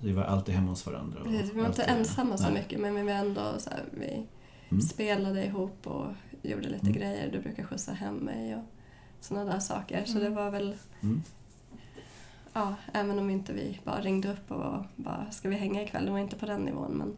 Vi 0.00 0.12
var 0.12 0.22
alltid 0.22 0.54
hemma 0.54 0.70
hos 0.70 0.86
varandra. 0.86 1.20
och 1.20 1.26
precis, 1.26 1.54
vi 1.54 1.60
var 1.60 1.66
inte 1.66 1.82
ensamma 1.82 2.36
så 2.36 2.44
Nej. 2.44 2.52
mycket 2.52 2.80
men 2.80 2.94
vi 2.94 3.02
var 3.02 3.10
ändå 3.12 3.54
så 3.58 3.70
här, 3.70 3.84
vi 3.92 4.26
Mm. 4.70 4.80
spelade 4.82 5.44
ihop 5.44 5.86
och 5.86 6.06
gjorde 6.42 6.68
lite 6.68 6.86
Mm. 6.86 6.92
grejer. 6.92 7.32
Du 7.32 7.40
brukar 7.40 7.64
skjutsa 7.64 7.92
hem 7.92 8.14
mig 8.14 8.54
och 8.56 8.62
sådana 9.20 9.52
där 9.52 9.60
saker. 9.60 10.04
Så 10.04 10.18
Mm. 10.18 10.24
det 10.24 10.36
var 10.36 10.50
väl 10.50 10.76
Mm. 11.02 11.22
Ja, 12.52 12.74
även 12.92 13.18
om 13.18 13.30
inte 13.30 13.52
vi 13.52 13.80
bara 13.84 14.00
ringde 14.00 14.32
upp 14.32 14.50
och 14.50 14.84
bara 14.96 15.30
ska 15.30 15.48
vi 15.48 15.56
hänga 15.56 15.82
ikväll? 15.82 16.04
Det 16.04 16.10
var 16.10 16.18
inte 16.18 16.36
på 16.36 16.46
den 16.46 16.60
nivån 16.60 16.92
men 16.92 17.16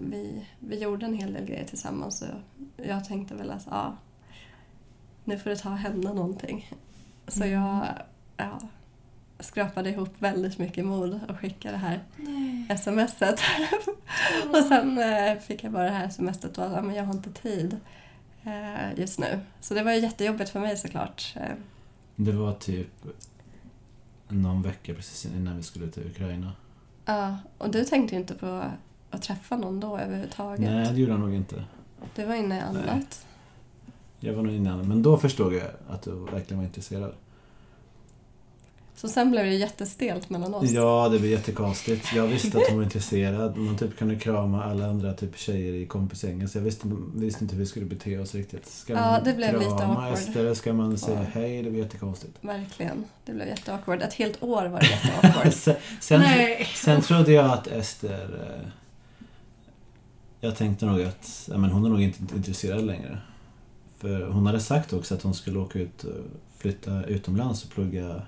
vi, 0.00 0.46
vi 0.58 0.78
gjorde 0.78 1.06
en 1.06 1.14
hel 1.14 1.32
del 1.32 1.44
grejer 1.46 1.64
tillsammans 1.64 2.22
och 2.22 2.28
jag 2.86 3.04
tänkte 3.04 3.34
väl 3.34 3.50
att 3.50 3.66
ja, 3.70 3.96
nu 5.24 5.38
får 5.38 5.50
det 5.50 5.56
ta 5.56 5.70
och 5.70 5.78
hända 5.78 6.12
någonting. 6.12 6.70
Så 7.28 7.42
Mm. 7.44 7.52
jag 7.62 7.86
ja, 8.36 8.60
skrapade 9.40 9.90
ihop 9.90 10.14
väldigt 10.18 10.58
mycket 10.58 10.84
mod 10.84 11.20
och 11.28 11.38
skickade 11.38 11.74
det 11.74 11.78
här 11.78 12.00
Nej. 12.16 12.78
smset. 12.78 13.40
och 14.50 14.64
sen 14.68 14.98
eh, 14.98 15.38
fick 15.38 15.64
jag 15.64 15.72
bara 15.72 15.84
det 15.84 15.90
här 15.90 16.08
smset 16.08 16.58
och 16.58 16.64
att 16.78 16.84
men 16.84 16.94
jag 16.94 17.04
har 17.04 17.14
inte 17.14 17.32
tid 17.32 17.76
eh, 18.44 18.98
just 19.00 19.18
nu. 19.18 19.40
Så 19.60 19.74
det 19.74 19.82
var 19.82 19.92
ju 19.92 20.00
jättejobbigt 20.00 20.50
för 20.50 20.60
mig 20.60 20.76
såklart. 20.76 21.34
Eh, 21.36 21.54
Det 22.16 22.32
var 22.32 22.52
typ 22.52 22.88
någon 24.28 24.62
vecka 24.62 24.94
precis 24.94 25.32
innan 25.32 25.56
vi 25.56 25.62
skulle 25.62 25.88
till 25.90 26.06
Ukraina. 26.06 26.52
Ja, 27.04 27.38
och 27.58 27.70
du 27.70 27.84
tänkte 27.84 28.14
ju 28.14 28.20
inte 28.20 28.34
på 28.34 28.64
att 29.12 29.22
träffa 29.22 29.56
någon 29.56 29.80
då 29.80 29.98
överhuvudtaget. 29.98 30.60
Nej, 30.70 30.88
det 30.92 31.00
gjorde 31.00 31.12
han 31.12 31.20
nog 31.20 31.34
inte. 31.34 31.64
Du 32.16 32.24
var 32.24 32.34
inne 32.34 32.56
i 32.56 32.60
annat. 32.60 33.26
Jag 34.20 34.34
var 34.34 34.42
nog 34.42 34.52
innan, 34.54 34.88
men 34.88 35.02
då 35.02 35.16
förstod 35.16 35.54
jag 35.54 35.68
att 35.90 36.02
du 36.02 36.10
verkligen 36.10 36.58
var 36.58 36.64
intresserad. 36.64 37.12
Så 38.96 39.08
sen 39.08 39.30
blev 39.30 39.44
det 39.44 39.54
jättestelt 39.54 40.30
mellan 40.30 40.54
oss. 40.54 40.70
Ja, 40.70 41.08
det 41.08 41.18
blev 41.18 41.30
jättekonstigt. 41.30 42.12
Jag 42.14 42.26
visste 42.26 42.58
att 42.58 42.66
hon 42.68 42.76
var 42.76 42.84
intresserad. 42.84 43.56
Man 43.56 43.78
typ 43.78 43.96
kunde 43.98 44.16
krama 44.16 44.64
alla 44.64 44.86
andra 44.86 45.12
typ 45.14 45.38
tjejer 45.38 45.72
i 45.72 45.86
kompisgängen. 45.86 46.48
Så 46.48 46.58
jag 46.58 46.62
visste, 46.62 46.86
visste 47.14 47.44
inte 47.44 47.54
hur 47.54 47.60
vi 47.60 47.66
skulle 47.66 47.86
bete 47.86 48.18
oss 48.18 48.34
riktigt. 48.34 48.66
Ska 48.66 48.92
Ja, 48.92 49.00
man 49.00 49.24
det 49.24 49.32
blev 49.34 49.52
lite 49.52 49.64
krama 49.64 49.84
awkward. 49.84 50.12
Ester? 50.18 50.54
Ska 50.54 50.72
man 50.72 50.98
säga 50.98 51.18
Ja. 51.18 51.40
hej? 51.40 51.62
Det 51.62 51.70
blev 51.70 51.82
jättekonstigt. 51.84 52.38
Verkligen. 52.40 53.04
Det 53.24 53.32
blev 53.32 53.48
jätteawkward. 53.48 54.02
Ett 54.02 54.14
helt 54.14 54.42
år 54.42 54.66
var 54.66 54.80
det 54.80 54.86
jätteawkward. 54.86 55.52
sen, 55.52 55.74
sen, 56.00 56.20
Nej. 56.20 56.68
sen 56.74 57.02
trodde 57.02 57.32
jag 57.32 57.50
att 57.50 57.66
Ester... 57.66 58.40
Jag 60.44 60.56
tänkte 60.56 60.86
nog 60.86 61.02
att 61.02 61.48
ja, 61.52 61.58
men 61.58 61.70
hon 61.70 61.84
är 61.84 61.88
nog 61.88 62.00
inte 62.02 62.36
intresserad 62.36 62.84
längre. 62.84 63.18
För 63.98 64.26
hon 64.26 64.46
hade 64.46 64.60
sagt 64.60 64.92
också 64.92 65.14
att 65.14 65.22
hon 65.22 65.34
skulle 65.34 65.58
åka 65.58 65.78
ut 65.78 66.04
flytta 66.58 67.04
utomlands 67.04 67.64
och 67.64 67.70
plugga 67.70 68.22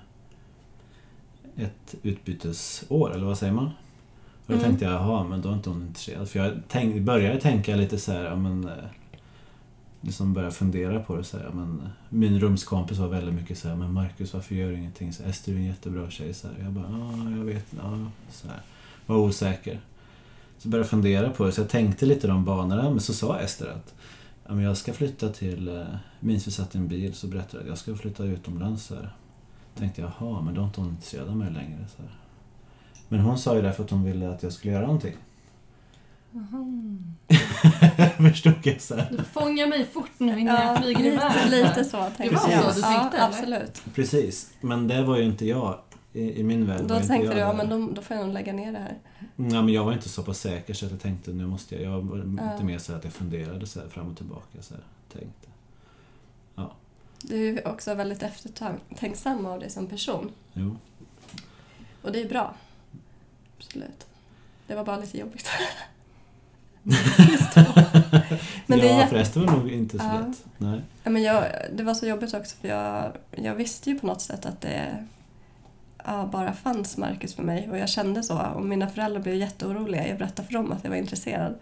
ett 1.57 1.95
utbytesår, 2.03 3.13
eller 3.15 3.25
vad 3.27 3.39
säger 3.39 3.53
man? 3.53 3.65
Och 3.67 3.73
då 4.47 4.53
Mm. 4.55 4.65
tänkte 4.65 4.85
jag, 4.85 4.95
jaha, 4.95 5.25
men 5.25 5.43
då 5.43 5.49
är 5.49 5.53
inte 5.55 5.71
hon 5.71 5.83
intresserad. 5.83 6.29
För 6.29 6.39
jag 6.39 6.53
tänk, 6.69 7.03
började 7.03 7.41
tänka 7.41 7.77
lite 7.77 7.99
så 7.99 8.13
här, 8.13 8.25
ja 8.25 8.37
men... 8.37 8.65
eh, 8.69 8.75
Liksom 10.01 10.33
började 10.35 10.55
fundera 10.55 11.01
på 11.01 11.17
det 11.17 11.25
så 11.25 11.39
här, 11.39 11.51
men 11.55 11.81
eh, 11.81 11.89
Min 12.09 12.41
rumskompis 12.41 12.99
var 12.99 13.09
väldigt 13.09 13.35
mycket 13.35 13.59
så 13.59 13.69
här, 13.69 13.77
men 13.77 13.93
Marcus 13.93 14.35
varför 14.35 14.55
gör 14.55 14.71
du 14.71 14.77
ingenting? 14.79 15.13
Så 15.13 15.23
Ester 15.23 15.53
är 15.53 15.57
en 15.57 15.65
jättebra 15.65 16.11
tjej. 16.11 16.35
Så 16.35 16.49
här. 16.49 16.55
Jag 16.63 16.73
bara, 16.73 16.87
ja, 16.91 17.31
jag 17.39 17.45
vet, 17.45 17.67
ja, 17.83 17.99
så 18.33 18.49
här. 18.49 18.61
Var 19.07 19.17
osäker. 19.17 19.81
Så 20.65 20.71
började 20.71 20.85
jag 20.85 20.91
fundera 20.91 21.31
på 21.31 21.45
det, 21.45 21.53
så 21.53 21.61
jag 21.61 21.69
tänkte 21.69 22.07
lite 22.07 22.27
de 22.27 22.45
banorna, 22.45 22.91
men 22.91 23.01
så 23.01 23.15
sa 23.15 23.39
Ester 23.39 23.67
att 23.67 23.95
ja, 24.47 24.55
men 24.55 24.65
jag 24.65 24.77
ska 24.77 24.93
flytta 24.93 25.29
till, 25.29 25.87
minns 26.21 26.47
vi 26.47 26.51
satt 26.51 26.75
i 26.75 26.79
en 26.79 26.89
bil, 26.89 27.15
så 27.15 27.27
berättade 27.27 27.57
jag 27.57 27.63
att 27.63 27.69
jag 27.69 27.79
ska 27.79 27.95
flytta 27.95 28.25
utomlands. 28.25 28.85
Så 28.85 28.95
här. 28.95 29.15
tänkte 29.75 30.01
jag, 30.01 30.11
jaha, 30.21 30.43
men 30.43 30.55
då 30.55 30.61
är 30.61 30.65
inte 30.65 30.81
hon 30.81 30.91
intresserad 30.91 31.29
av 31.29 31.37
mig 31.37 31.53
längre. 31.53 31.87
Så 31.97 32.03
här. 32.03 32.11
Men 33.09 33.21
hon 33.21 33.39
sa 33.39 33.57
ju 33.57 33.63
det 33.63 33.73
för 33.73 33.85
att 33.85 33.91
hon 33.91 34.05
ville 34.05 34.31
att 34.31 34.43
jag 34.43 34.53
skulle 34.53 34.73
göra 34.73 34.87
någonting. 34.87 35.15
Förstod 38.17 38.55
jag 38.63 38.81
så 38.81 38.95
här. 38.95 39.09
Du 39.11 39.25
fångar 39.25 39.67
mig 39.67 39.87
fort 39.93 40.11
nu 40.19 40.41
innan 40.41 40.67
jag 40.67 40.83
flyger 40.83 40.99
lite, 40.99 41.15
iväg. 41.15 41.51
lite 41.51 41.85
så 41.85 42.11
tänkte 42.17 42.37
var 42.37 42.51
jag. 42.51 42.75
så 42.75 42.81
du 42.81 42.87
ja, 42.87 43.01
tänkte, 43.01 43.17
eller? 43.17 43.29
absolut. 43.29 43.83
Precis, 43.95 44.51
men 44.61 44.89
det 44.89 45.03
var 45.03 45.17
ju 45.17 45.25
inte 45.25 45.47
jag. 45.47 45.79
I, 46.15 46.41
i 46.41 46.43
min 46.45 46.67
värld 46.67 46.81
Då 46.85 46.95
tänkte 46.97 47.15
jag 47.15 47.35
du, 47.35 47.39
ja 47.39 47.53
men 47.53 47.69
då, 47.71 47.91
då 47.95 48.03
får 48.03 48.17
jag 48.17 48.25
nog 48.27 48.35
lägga 48.35 48.53
ner 48.53 48.73
det 48.73 48.79
här. 48.79 48.99
Ja, 49.37 49.63
men 49.63 49.69
jag 49.69 49.85
var 49.85 49.93
inte 49.93 50.09
så 50.09 50.23
pass 50.23 50.41
säker 50.41 50.75
så 50.75 50.85
att 50.87 50.91
jag 50.93 51.01
tänkte 51.01 51.31
nu 51.31 51.47
måste 51.47 51.75
jag. 51.75 51.93
Jag 51.95 52.01
var 52.03 52.17
Ja. 52.19 52.53
inte 52.53 52.65
mer 52.65 52.79
så 52.79 52.93
att 52.95 53.05
jag 53.05 53.13
funderade 53.13 53.67
så 53.67 53.81
fram 53.89 54.11
och 54.11 54.17
tillbaka. 54.17 54.63
Så 54.63 54.75
här, 54.75 54.83
tänkte. 55.13 55.49
Du 57.29 57.59
är 57.59 57.69
också 57.69 57.95
väldigt 57.95 58.23
eftertänksam 58.23 59.47
av 59.47 59.61
dig 59.61 59.71
som 59.71 59.87
person. 59.87 60.31
Jo. 60.53 60.77
Och 62.03 62.13
det 62.13 62.21
är 62.23 62.29
bra. 62.29 62.55
Absolut. 63.59 64.07
Det 64.67 64.75
var 64.75 64.85
bara 64.85 64.97
lite 64.97 65.19
jobbigt. 65.19 65.47
Men 68.67 68.79
det 68.79 68.89
är 68.89 68.93
ja, 68.93 68.97
jätte- 68.99 69.09
förresten 69.11 69.47
var 69.47 69.53
det 69.53 69.59
nog 69.59 69.71
inte 69.73 69.99
så 69.99 70.05
Ja. 70.05 70.19
lätt. 70.27 70.45
Nej. 70.59 70.81
Ja, 71.05 71.11
men 71.11 71.23
jag, 71.23 71.45
det 71.73 71.83
var 71.83 71.95
så 71.95 72.07
jobbigt 72.07 72.35
också 72.35 72.57
för 72.61 72.69
jag, 72.69 73.13
jag 73.31 73.55
visste 73.55 73.91
ju 73.91 73.99
på 73.99 74.07
något 74.07 74.21
sätt 74.21 74.47
att 74.47 74.61
det 74.61 75.07
ja, 76.05 76.29
bara 76.33 76.53
fanns 76.53 76.97
Marcus 76.97 77.35
för 77.35 77.43
mig 77.43 77.71
och 77.71 77.79
jag 77.79 77.89
kände 77.89 78.23
så 78.23 78.39
och 78.55 78.65
mina 78.65 78.89
föräldrar 78.89 79.21
blev 79.21 79.35
jätteoroliga. 79.35 80.09
Jag 80.09 80.19
berättade 80.19 80.49
för 80.49 80.55
dem 80.55 80.73
att 80.73 80.85
jag 80.85 80.91
var 80.91 80.97
intresserad 80.97 81.55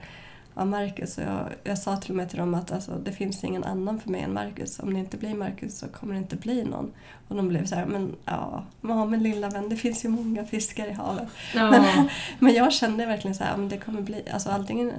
av 0.55 0.67
Marcus 0.67 1.19
och 1.19 1.25
jag, 1.25 1.49
jag 1.65 1.79
sa 1.79 1.97
till 1.97 2.11
och 2.11 2.17
med 2.17 2.29
till 2.29 2.39
dem 2.39 2.55
att 2.55 2.73
alltså, 2.73 2.99
det 3.05 3.13
finns 3.13 3.45
ingen 3.45 3.65
annan 3.65 4.01
för 4.01 4.11
mig 4.11 4.21
än 4.21 4.33
Marcus. 4.33 4.81
Om 4.81 4.95
det 4.95 5.01
inte 5.01 5.17
blir 5.17 5.35
Marcus 5.35 5.79
så 5.79 5.89
kommer 5.89 6.15
det 6.15 6.19
inte 6.19 6.37
bli 6.37 6.65
någon. 6.65 6.93
Och 7.29 7.37
de 7.37 7.49
blev 7.49 7.67
så 7.67 7.75
här, 7.75 7.87
men 7.87 8.17
ja, 8.25 8.65
ja 8.81 9.05
men 9.05 9.23
lilla 9.23 9.49
vän, 9.49 9.69
det 9.69 9.77
finns 9.77 10.05
ju 10.05 10.09
många 10.09 10.45
fiskar 10.45 10.87
i 10.87 10.93
havet. 10.93 11.29
Ja. 11.55 11.71
Men, 11.71 12.09
men 12.39 12.55
jag 12.55 12.73
kände 12.73 13.07
verkligen 13.07 13.35
så 13.35 13.45
här, 13.45 13.57
men 13.57 13.69
det 13.69 13.79
kommer 13.79 14.03
bli, 14.03 14.23
alltså 14.33 14.51
antingen 14.51 14.93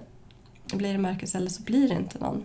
blir 0.73 0.91
det 0.91 0.99
Marcus 0.99 1.35
eller 1.35 1.49
så 1.49 1.63
blir 1.63 1.89
det 1.89 1.95
inte 1.95 2.19
någon. 2.19 2.43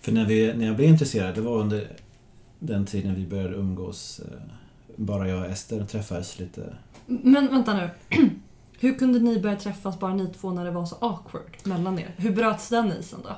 För 0.00 0.12
när, 0.12 0.24
vi, 0.24 0.54
när 0.54 0.66
jag 0.66 0.76
blev 0.76 0.88
intresserad, 0.88 1.34
det 1.34 1.40
var 1.40 1.58
under 1.58 1.88
den 2.58 2.86
tiden 2.86 3.14
vi 3.14 3.26
började 3.26 3.54
umgås. 3.54 4.20
Bara 4.96 5.28
jag 5.28 5.38
och 5.40 5.46
Ester 5.50 5.84
träffades 5.84 6.38
lite. 6.38 6.74
Men 7.06 7.48
vänta 7.48 7.74
nu. 7.76 7.90
Hur 8.80 8.94
kunde 8.94 9.18
ni 9.18 9.40
börja 9.40 9.56
träffas 9.56 9.98
bara 9.98 10.14
ni 10.14 10.26
två 10.26 10.50
när 10.52 10.64
det 10.64 10.70
var 10.70 10.86
så 10.86 10.96
awkward 11.00 11.56
mellan 11.64 11.98
er? 11.98 12.14
Hur 12.16 12.32
bröts 12.32 12.68
den 12.68 12.92
isen 12.92 13.20
då? 13.24 13.36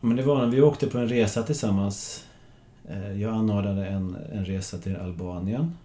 Men 0.00 0.16
det 0.16 0.22
var 0.22 0.38
när 0.38 0.46
vi 0.46 0.62
åkte 0.62 0.86
på 0.86 0.98
en 0.98 1.08
resa 1.08 1.42
tillsammans. 1.42 2.24
Eh, 2.88 3.20
Jag 3.22 3.34
anordnade 3.34 3.86
en, 3.86 4.16
en 4.32 4.44
resa 4.44 4.78
till 4.78 4.96
Albanien. 4.96 5.76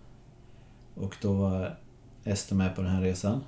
Och 0.95 1.15
då 1.22 1.34
var 1.34 1.75
Ester 2.24 2.55
med 2.55 2.75
på 2.75 2.81
den 2.81 2.91
här 2.91 3.01
resan. 3.01 3.41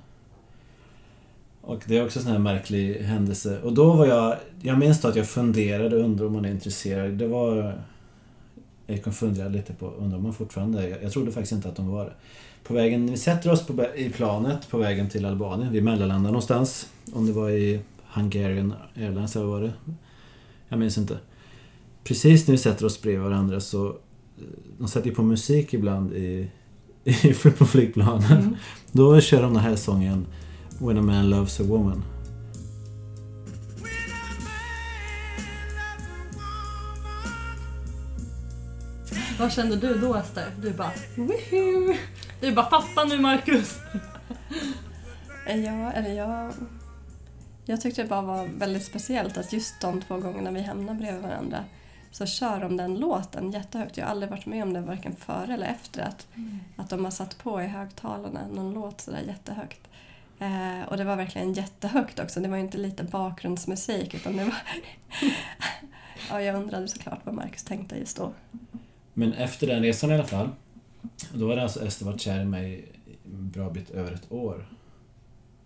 Och 1.60 1.82
det 1.86 1.98
är 1.98 2.04
också 2.04 2.18
en 2.18 2.22
sån 2.22 2.32
här 2.32 2.38
märklig 2.38 2.94
händelse. 2.94 3.60
Och 3.62 3.72
då 3.72 3.92
var 3.92 4.06
jag... 4.06 4.36
Jag 4.62 4.78
minns 4.78 5.00
då 5.00 5.08
att 5.08 5.16
jag 5.16 5.26
funderade 5.28 5.96
och 5.96 6.02
undrade 6.04 6.26
om 6.26 6.32
man 6.32 6.44
är 6.44 6.50
intresserad. 6.50 7.10
Det 7.10 7.26
var... 7.28 7.82
Jag 8.90 8.96
gick 8.96 9.06
och 9.06 9.14
funderade 9.14 9.56
lite 9.56 9.72
på, 9.74 9.86
undrar 9.86 10.16
om 10.16 10.22
man 10.22 10.32
fortfarande. 10.34 10.88
Jag, 10.88 11.02
jag 11.02 11.12
trodde 11.12 11.32
faktiskt 11.32 11.52
inte 11.52 11.68
att 11.68 11.76
de 11.76 11.88
var 11.88 12.04
det. 12.04 12.12
På 12.64 12.74
vägen, 12.74 13.10
vi 13.10 13.16
sätter 13.16 13.52
oss 13.52 13.66
på, 13.66 13.86
i 13.96 14.10
planet 14.10 14.68
på 14.70 14.78
vägen 14.78 15.08
till 15.08 15.24
Albanien. 15.24 15.72
Vi 15.72 15.80
mellanlandar 15.80 16.30
någonstans. 16.30 16.88
Om 17.12 17.26
det 17.26 17.32
var 17.32 17.50
i 17.50 17.80
Hungarian 18.12 18.74
Airlines 18.96 19.36
eller 19.36 19.46
vad 19.46 19.60
var 19.60 19.66
det? 19.66 19.72
Jag 20.68 20.78
minns 20.78 20.98
inte. 20.98 21.18
Precis 22.04 22.46
när 22.46 22.52
vi 22.52 22.58
sätter 22.58 22.86
oss 22.86 23.02
bredvid 23.02 23.22
varandra 23.22 23.60
så... 23.60 23.86
eh, 23.88 23.94
De 24.78 24.88
sätter 24.88 25.08
ju 25.08 25.14
på 25.14 25.22
musik 25.22 25.74
ibland 25.74 26.12
i, 26.12 26.50
i, 27.04 27.34
på 27.58 27.66
flygplanen. 27.66 28.32
Mm. 28.32 28.56
Då 28.92 29.20
kör 29.20 29.42
de 29.42 29.52
den 29.54 29.62
här 29.62 29.76
sången 29.76 30.26
When 30.78 30.98
a 30.98 31.02
man 31.02 31.30
loves 31.30 31.60
a 31.60 31.64
woman. 31.66 32.02
Vad 39.38 39.52
kände 39.52 39.76
du 39.76 39.98
då 39.98 40.14
Ester? 40.14 40.52
Du 40.62 40.72
bara 40.72 40.92
Woohoo! 41.16 41.94
Du 42.40 42.52
bara 42.52 42.70
fatta 42.70 43.04
nu 43.04 43.18
Marcus! 43.18 43.78
Ja, 45.46 45.92
eller 45.92 46.12
jag... 46.12 46.52
Jag 47.64 47.80
tyckte 47.80 48.02
det 48.02 48.08
bara 48.08 48.22
var 48.22 48.46
väldigt 48.46 48.84
speciellt 48.84 49.38
att 49.38 49.52
just 49.52 49.80
de 49.80 50.02
två 50.02 50.18
gångerna 50.18 50.50
vi 50.50 50.62
hamnade 50.62 50.98
bredvid 50.98 51.22
varandra 51.22 51.64
så 52.10 52.26
kör 52.26 52.60
de 52.60 52.76
den 52.76 52.94
låten 52.94 53.52
jättehögt. 53.52 53.96
Jag 53.96 54.04
har 54.04 54.10
aldrig 54.10 54.30
varit 54.30 54.46
med 54.46 54.62
om 54.62 54.72
det 54.72 54.80
varken 54.80 55.16
före 55.16 55.54
eller 55.54 55.66
efter 55.66 56.02
att, 56.02 56.26
att 56.76 56.90
de 56.90 57.04
har 57.04 57.12
satt 57.12 57.38
på 57.38 57.62
i 57.62 57.66
högtalarna 57.66 58.40
någon 58.52 58.74
låt 58.74 59.00
sådär 59.00 59.22
jättehögt. 59.26 59.88
Eh, 60.38 60.88
och 60.88 60.96
det 60.96 61.04
var 61.04 61.16
verkligen 61.16 61.52
jättehögt 61.52 62.18
också. 62.18 62.40
Det 62.40 62.48
var 62.48 62.56
ju 62.56 62.62
inte 62.62 62.78
lite 62.78 63.04
bakgrundsmusik 63.04 64.14
utan 64.14 64.36
det 64.36 64.44
var... 64.44 64.56
ja, 66.30 66.42
jag 66.42 66.56
undrade 66.56 66.88
såklart 66.88 67.20
vad 67.24 67.34
Marcus 67.34 67.64
tänkte 67.64 67.96
just 67.96 68.16
då. 68.16 68.32
Men 69.18 69.32
efter 69.32 69.66
den 69.66 69.82
resan 69.82 70.10
i 70.10 70.14
alla 70.14 70.24
fall. 70.24 70.48
Då 71.34 71.48
hade 71.48 71.62
alltså 71.62 71.86
Ester 71.86 72.04
varit 72.04 72.20
kär 72.20 72.40
i 72.40 72.44
mig 72.44 72.84
en 73.24 73.50
bra 73.50 73.70
bit 73.70 73.90
över 73.90 74.12
ett 74.12 74.32
år. 74.32 74.68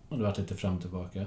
Och 0.09 0.17
det 0.17 0.23
var 0.23 0.35
lite 0.37 0.55
fram 0.55 0.75
och 0.75 0.81
tillbaka. 0.81 1.25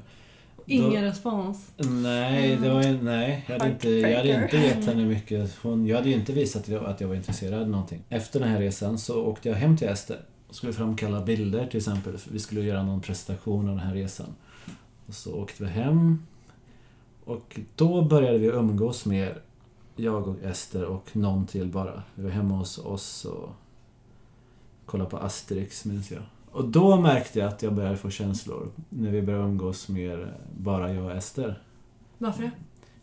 Ingen 0.66 1.04
respons. 1.04 1.70
Nej, 1.76 2.56
det 2.56 2.70
var 2.70 2.82
ju, 2.82 3.02
nej 3.02 3.44
jag, 3.48 3.58
hade 3.58 3.70
inte, 3.70 3.88
jag 3.88 4.16
hade 4.16 4.42
inte 4.44 4.56
gett 4.56 4.84
henne 4.84 5.04
mycket. 5.04 5.56
Hon, 5.62 5.86
jag 5.86 5.96
hade 5.96 6.08
ju 6.08 6.14
inte 6.14 6.32
visat 6.32 6.62
att 6.62 6.68
jag, 6.68 6.84
att 6.84 7.00
jag 7.00 7.08
var 7.08 7.14
intresserad 7.14 7.62
av 7.62 7.68
någonting. 7.68 8.02
Efter 8.08 8.40
den 8.40 8.48
här 8.48 8.60
resan 8.60 8.98
så 8.98 9.24
åkte 9.24 9.48
jag 9.48 9.56
hem 9.56 9.76
till 9.76 9.88
Ester 9.88 10.20
och 10.48 10.54
skulle 10.54 10.72
framkalla 10.72 11.22
bilder 11.22 11.66
till 11.66 11.78
exempel. 11.78 12.18
För 12.18 12.32
vi 12.32 12.38
skulle 12.38 12.60
göra 12.60 12.82
någon 12.82 13.00
presentation 13.00 13.68
av 13.68 13.76
den 13.76 13.86
här 13.86 13.94
resan. 13.94 14.34
Och 15.06 15.14
så 15.14 15.34
åkte 15.34 15.64
vi 15.64 15.70
hem. 15.70 16.26
Och 17.24 17.60
då 17.76 18.02
började 18.02 18.38
vi 18.38 18.46
umgås 18.46 19.06
mer. 19.06 19.38
Jag 19.96 20.28
och 20.28 20.42
Ester 20.42 20.84
och 20.84 21.16
någon 21.16 21.46
till 21.46 21.68
bara. 21.68 22.02
Vi 22.14 22.22
var 22.22 22.30
hemma 22.30 22.54
hos 22.54 22.78
oss 22.78 23.24
och 23.24 23.48
kollade 24.86 25.10
på 25.10 25.16
Asterix 25.16 25.84
minns 25.84 26.10
jag. 26.10 26.22
Och 26.50 26.68
då 26.68 27.00
märkte 27.00 27.38
jag 27.38 27.48
att 27.48 27.62
jag 27.62 27.74
började 27.74 27.96
få 27.96 28.10
känslor. 28.10 28.70
När 28.88 29.10
vi 29.10 29.22
började 29.22 29.44
umgås 29.44 29.88
mer 29.88 30.36
bara 30.58 30.94
jag 30.94 31.04
och 31.04 31.12
Ester. 31.12 31.62
Varför 32.18 32.42
det? 32.42 32.50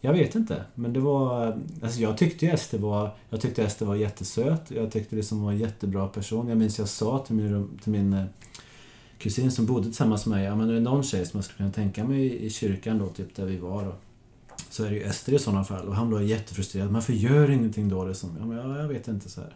Jag 0.02 0.14
vet 0.14 0.36
inte, 0.36 0.64
men 0.76 0.94
det 0.94 1.00
var... 1.00 1.60
Alltså 1.82 2.00
jag 2.00 2.18
tyckte 2.18 2.48
Ester 2.48 2.78
var... 2.78 3.12
Jag 3.30 3.42
tyckte 3.42 3.64
Ester 3.64 3.86
var 3.86 3.96
jättesöt. 3.96 4.72
Jag 4.72 4.92
tyckte 4.92 5.16
det 5.16 5.24
som 5.24 5.44
var 5.44 5.52
en 5.52 5.58
jättebra 5.58 6.08
person. 6.08 6.48
Jag 6.48 6.58
minns 6.58 6.80
jag 6.80 6.90
sa 6.90 7.20
till 7.20 7.36
min, 7.36 7.78
till 7.84 7.92
min 7.92 8.14
eh, 8.14 8.26
kusin 9.18 9.52
som 9.52 9.66
bodde 9.66 9.84
tillsammans 9.84 10.26
med 10.26 10.38
mig. 10.38 10.46
Ja 10.46 10.56
men 10.56 10.70
är 10.70 10.74
det 10.74 10.80
någon 10.80 11.04
tjej 11.04 11.26
som 11.26 11.38
jag 11.38 11.46
skulle 11.46 11.58
kunna 11.58 11.72
tänka 11.72 12.04
mig 12.04 12.46
i 12.46 12.50
kyrkan 12.50 12.98
då, 12.98 13.08
typ 13.08 13.36
där 13.36 13.46
vi 13.46 13.58
var 13.58 13.84
då. 13.84 13.96
Så 14.74 14.84
är 14.84 14.90
det 14.90 14.96
ju 14.96 15.04
Ester 15.04 15.34
i 15.34 15.40
sådana 15.40 15.64
fall. 15.64 15.88
Och 15.88 15.96
han 15.96 16.10
blev 16.10 16.24
jättefrustrerad. 16.24 16.90
Varför 16.90 17.14
gör 17.14 17.50
ingenting 17.50 17.90
då? 17.90 18.06
Det 18.06 18.16
som, 18.16 18.38
ja, 18.40 18.46
men 18.46 18.58
jag, 18.58 18.80
jag 18.80 18.88
vet 18.88 19.08
inte 19.08 19.30
så 19.30 19.42
här. 19.42 19.56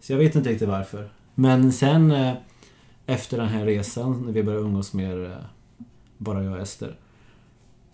Så 0.00 0.12
jag 0.12 0.18
vet 0.18 0.34
inte 0.34 0.48
riktigt 0.48 0.68
varför. 0.68 1.10
Men 1.34 1.72
sen 1.72 2.10
eh, 2.10 2.34
efter 3.06 3.36
den 3.38 3.48
här 3.48 3.66
resan, 3.66 4.22
när 4.22 4.32
vi 4.32 4.42
började 4.42 4.64
umgås 4.64 4.92
mer, 4.92 5.24
eh, 5.24 5.44
bara 6.18 6.44
jag 6.44 6.52
och 6.52 6.58
Ester. 6.58 6.98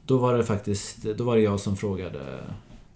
Då 0.07 0.19
var 0.19 0.35
det 0.35 0.45
faktiskt, 0.45 1.03
då 1.03 1.25
var 1.25 1.37
det 1.37 1.43
jag 1.43 1.61
som 1.61 1.77
frågade. 1.77 2.45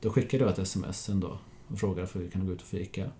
Då 0.01 0.11
skickade 0.11 0.45
jag 0.45 0.53
ett 0.53 0.59
sms 0.59 1.09
en 1.09 1.21
dag 1.21 1.39
och 1.69 1.79
frågade 1.79 2.07
för 2.07 2.21
vi 2.21 2.31
kunde 2.31 2.47
gå 2.47 2.53
ut 2.53 2.63
och 2.63 2.67
fika. 2.67 3.11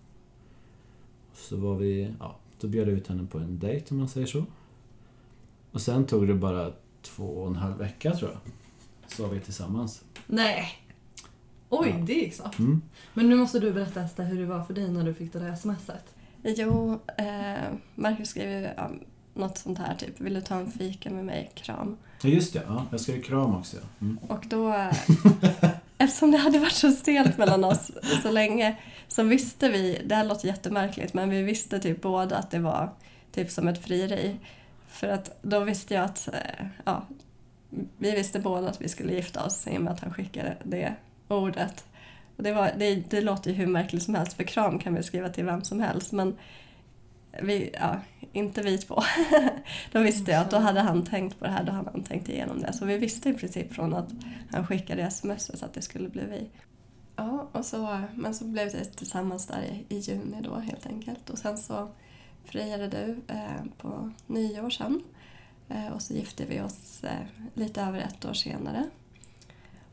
Så 1.35 1.57
var 1.57 1.77
vi, 1.77 2.15
ja, 2.21 2.37
då 2.61 2.69
bjöd 2.69 2.89
jag 2.89 2.95
ut 2.95 3.09
henne 3.09 3.27
på 3.27 3.39
en 3.39 3.59
dejt 3.59 3.87
om 3.91 3.99
man 3.99 4.09
säger 4.09 4.27
så. 4.27 4.45
Och 5.73 5.81
sen 5.81 6.07
tog 6.07 6.27
det 6.27 6.35
bara 6.35 6.73
två 7.03 7.25
och 7.25 7.49
en 7.49 7.57
halv 7.57 7.79
vecka 7.79 8.13
tror 8.13 8.31
jag. 8.31 8.53
Så 9.09 9.23
var 9.23 9.35
vi 9.35 9.41
tillsammans. 9.41 10.03
Nej. 10.27 10.69
Oj, 11.69 11.89
Ja. 11.99 12.05
det 12.07 12.13
gick 12.13 12.35
snabbt. 12.35 12.59
Mm. 12.59 12.83
Men 13.15 13.29
nu 13.29 13.37
måste 13.37 13.59
du 13.59 13.73
berätta 13.73 14.01
Ester 14.03 14.25
hur 14.25 14.39
det 14.41 14.47
var 14.47 14.65
för 14.65 14.75
dig 14.75 14.89
när 14.91 15.05
du 15.05 15.15
fick 15.15 15.33
det 15.33 15.39
där 15.39 15.57
smset. 15.57 16.15
Jo, 16.43 16.99
eh, 17.19 17.55
Marcus 17.95 18.29
skrev 18.29 18.51
ju 18.51 18.69
ja, 18.77 18.91
något 19.35 19.59
sånt 19.59 19.79
här 19.79 19.95
typ. 19.95 20.21
Vill 20.21 20.35
du 20.35 20.41
ta 20.41 20.55
en 20.55 20.71
fika 20.73 21.11
med 21.11 21.25
mig? 21.25 21.51
Kram. 21.55 21.97
Ja 22.23 22.29
just 22.29 22.53
det, 22.53 22.63
ja, 22.67 22.87
jag 22.91 23.01
skrev 23.01 23.23
kram 23.23 23.55
också. 23.55 23.77
ja. 23.77 23.83
Mm. 24.01 24.19
Och 24.19 24.45
då, 24.49 24.75
eftersom 25.99 26.31
det 26.31 26.39
hade 26.39 26.59
varit 26.59 26.73
så 26.73 26.91
stelt 26.93 27.39
mellan 27.39 27.65
oss 27.65 27.91
så 28.23 28.31
länge, 28.31 28.77
så 29.09 29.23
visste 29.23 29.69
vi, 29.69 30.03
det 30.07 30.15
här 30.15 30.25
låter 30.25 30.49
jättemärkligt, 30.49 31.15
men 31.15 31.31
vi 31.31 31.43
visste 31.43 31.79
typ 31.81 32.03
båda 32.03 32.37
att 32.37 32.51
det 32.51 32.59
var 32.59 32.93
typ 33.33 33.51
som 33.51 33.69
ett 33.69 33.85
frieri. 33.85 34.37
För 34.89 35.09
att 35.09 35.39
då 35.43 35.61
visste 35.61 35.95
jag 35.95 36.05
att, 36.05 36.29
eh, 36.29 36.67
ja, 36.85 37.07
vi 37.99 38.11
visste 38.11 38.41
båda 38.41 38.69
att 38.69 38.81
vi 38.81 38.89
skulle 38.89 39.13
gifta 39.13 39.45
oss 39.45 39.67
i 39.67 39.79
och 39.79 39.83
med 39.83 39.93
att 39.93 40.01
han 40.01 40.15
skickade 40.15 40.57
det 40.65 40.95
ordet. 41.29 41.85
Och 42.37 42.43
det, 42.43 42.53
var, 42.53 42.73
det, 42.79 42.95
det 42.95 43.21
låter 43.21 43.51
ju 43.51 43.57
hur 43.57 43.67
märkligt 43.67 44.03
som 44.03 44.15
helst, 44.15 44.33
för 44.33 44.45
kram 44.45 44.79
kan 44.79 44.95
vi 44.95 45.03
skriva 45.03 45.29
till 45.29 45.45
vem 45.45 45.65
som 45.65 45.81
helst, 45.81 46.13
men 46.13 46.37
vi, 47.43 47.71
ja, 47.81 48.01
inte 48.33 48.63
vi 48.63 48.79
två. 48.79 49.03
då 49.93 50.01
visste 50.01 50.31
jag 50.31 50.41
att 50.41 50.51
då 50.51 50.57
hade 50.57 50.81
han 50.81 51.05
tänkt 51.05 51.39
på 51.39 51.45
det 51.45 51.51
här, 51.51 51.65
då 51.65 51.73
hade 51.73 51.91
han 51.91 52.03
tänkt 52.03 52.29
igenom 52.29 52.61
det. 52.61 52.73
Så 52.73 52.85
vi 52.85 52.99
visste 52.99 53.29
i 53.29 53.35
princip 53.35 53.75
från 53.75 53.95
att 53.95 54.09
han 54.51 54.67
skickade 54.67 55.03
sms 55.03 55.63
att 55.63 55.75
det 55.75 55.83
skulle 55.83 56.09
bli 56.09 56.23
vi. 56.31 56.51
Ja, 57.17 57.49
och 57.53 57.67
så, 57.67 58.01
men 58.15 58.35
så 58.35 58.45
blev 58.45 58.71
det 58.71 58.85
tillsammans 58.85 59.47
där 59.47 59.63
i, 59.63 59.95
i 59.95 59.99
juni 59.99 60.41
då 60.43 60.57
helt 60.57 60.87
enkelt. 60.87 61.31
Och 61.31 61.39
sen 61.39 61.59
så 61.59 61.89
friade 62.45 62.89
du 62.89 63.35
eh, 63.35 63.65
på 63.79 64.13
nyår 64.27 64.71
sen. 64.71 65.03
Eh, 65.69 65.89
och 65.89 66.03
så 66.03 66.15
gifte 66.15 66.45
vi 66.45 66.61
oss 66.61 67.05
eh, 67.05 67.27
lite 67.55 67.83
över 67.83 67.99
ett 67.99 68.25
år 68.25 68.33
senare. 68.33 68.91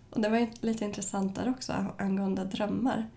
Och 0.10 0.22
det 0.22 0.30
var 0.30 0.48
lite 0.62 0.86
intressant 0.86 1.36
där 1.36 1.50
också 1.50 1.86
angående 1.98 2.46
drömmar. 2.46 3.10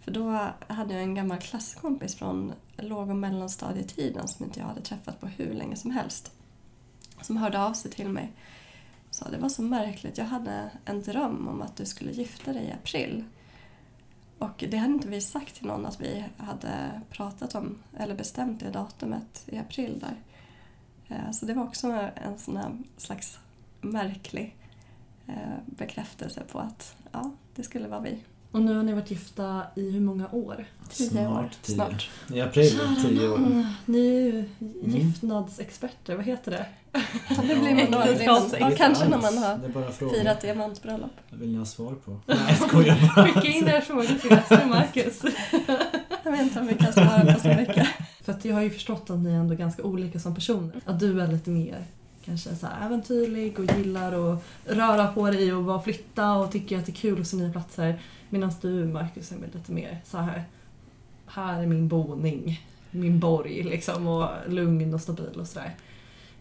För 0.00 0.10
då 0.10 0.50
hade 0.66 0.94
jag 0.94 1.02
en 1.02 1.14
gammal 1.14 1.38
klasskompis 1.38 2.14
från 2.14 2.52
låg 2.76 3.10
och 3.10 3.16
mellanstadietiden 3.16 4.28
som 4.28 4.44
inte 4.46 4.60
jag 4.60 4.66
hade 4.66 4.80
träffat 4.80 5.20
på 5.20 5.26
hur 5.26 5.54
länge 5.54 5.76
som 5.76 5.90
helst. 5.90 6.32
Som 7.22 7.36
hörde 7.36 7.62
av 7.62 7.72
sig 7.72 7.90
till 7.90 8.08
mig 8.08 8.32
och 9.08 9.14
sa 9.14 9.28
det 9.28 9.38
var 9.38 9.48
så 9.48 9.62
märkligt, 9.62 10.18
jag 10.18 10.24
hade 10.24 10.70
en 10.84 11.02
dröm 11.02 11.48
om 11.48 11.62
att 11.62 11.76
du 11.76 11.86
skulle 11.86 12.12
gifta 12.12 12.52
dig 12.52 12.64
i 12.64 12.72
april. 12.72 13.24
Och 14.38 14.64
det 14.70 14.76
hade 14.76 14.92
inte 14.92 15.08
vi 15.08 15.20
sagt 15.20 15.54
till 15.54 15.66
någon 15.66 15.86
att 15.86 16.00
vi 16.00 16.24
hade 16.36 17.00
pratat 17.10 17.54
om 17.54 17.78
eller 17.98 18.14
bestämt 18.14 18.60
det 18.60 18.70
datumet 18.70 19.44
i 19.46 19.58
april 19.58 19.98
där. 20.00 20.16
Eh, 21.08 21.30
Så 21.32 21.46
det 21.46 21.54
var 21.54 21.62
också 21.62 21.86
en 22.14 22.38
sån 22.38 22.56
här 22.56 22.70
slags 22.96 23.38
märklig 23.80 24.56
eh, 25.28 25.34
bekräftelse 25.66 26.42
på 26.52 26.58
att 26.58 26.94
ja, 27.12 27.30
det 27.54 27.62
skulle 27.62 27.88
vara 27.88 28.00
vi. 28.00 28.18
Och 28.52 28.62
nu 28.62 28.76
har 28.76 28.82
ni 28.82 28.92
varit 28.92 29.10
gifta 29.10 29.62
i 29.76 29.90
hur 29.90 30.00
många 30.00 30.28
år? 30.32 30.66
Tio 30.90 31.08
Snart 31.10 31.44
år. 31.44 31.50
tio. 31.62 31.74
Snart. 31.74 32.10
I 32.34 32.40
april, 32.40 32.80
tio 33.02 33.28
år. 33.28 33.38
nån, 33.38 33.66
Ni 33.86 33.98
är 34.16 34.20
ju 34.20 34.38
Mm. 34.60 34.90
giftnadsexperter, 34.96 36.14
vad 36.16 36.24
heter 36.24 36.50
det? 36.50 36.66
Ja, 36.92 37.36
det 37.42 37.56
blir 37.56 37.74
man 37.74 37.90
då. 37.90 37.98
Redan- 38.00 38.50
Ja, 38.60 38.70
kanske 38.76 39.08
när 39.08 39.18
man 39.18 39.38
har 39.38 39.58
Det 39.58 39.66
är 39.66 39.70
bara 39.70 39.92
frågor. 39.92 40.14
firat 40.14 40.40
diamantbröllop. 40.40 41.10
Vad 41.30 41.40
vill 41.40 41.52
ni 41.52 41.58
ha 41.58 41.64
svar 41.64 41.94
på? 42.04 42.20
Nej, 42.26 42.56
skojar 42.68 43.14
bara. 43.16 43.24
Skicka 43.26 43.48
in 43.48 43.68
era 43.68 43.80
frågor 43.80 44.18
till 44.20 44.32
Ester 44.32 44.66
Marcus. 44.66 45.22
Jag 46.24 46.32
vet 46.32 46.40
inte 46.42 46.60
om 46.60 46.66
vi 46.66 46.74
kan 46.74 46.92
svara 46.92 47.34
på 47.34 47.40
så 47.40 47.48
mycket. 47.48 47.88
För 48.26 48.32
att 48.32 48.44
jag 48.44 48.54
har 48.54 48.62
ju 48.62 48.70
förstått 48.70 49.10
att 49.10 49.18
ni 49.18 49.30
är 49.30 49.34
ändå 49.34 49.54
ganska 49.54 49.82
olika 49.82 50.20
som 50.20 50.34
personer. 50.34 50.80
Att 50.84 51.00
du 51.00 51.20
är 51.20 51.26
lite 51.26 51.50
mer 51.50 51.84
kanske 52.24 52.54
så 52.54 52.66
här 52.66 52.86
äventyrlig 52.86 53.58
och 53.58 53.76
gillar 53.76 54.32
att 54.32 54.42
röra 54.64 55.06
på 55.06 55.30
dig 55.30 55.52
och 55.52 55.64
bara 55.64 55.82
flytta 55.82 56.34
och 56.34 56.52
tycker 56.52 56.78
att 56.78 56.86
det 56.86 56.92
är 56.92 56.94
kul 56.94 57.20
att 57.20 57.26
se 57.26 57.36
nya 57.36 57.52
platser. 57.52 58.00
Medan 58.30 58.52
du 58.60 58.84
Marcus 58.84 59.32
är 59.32 59.36
lite 59.54 59.72
mer 59.72 60.00
så 60.04 60.18
här. 60.18 60.44
Här 61.26 61.62
är 61.62 61.66
min 61.66 61.88
boning, 61.88 62.60
min 62.90 63.20
borg 63.20 63.62
liksom 63.62 64.06
och 64.06 64.28
lugn 64.48 64.94
och 64.94 65.00
stabil 65.00 65.40
och 65.40 65.46
sådär. 65.46 65.74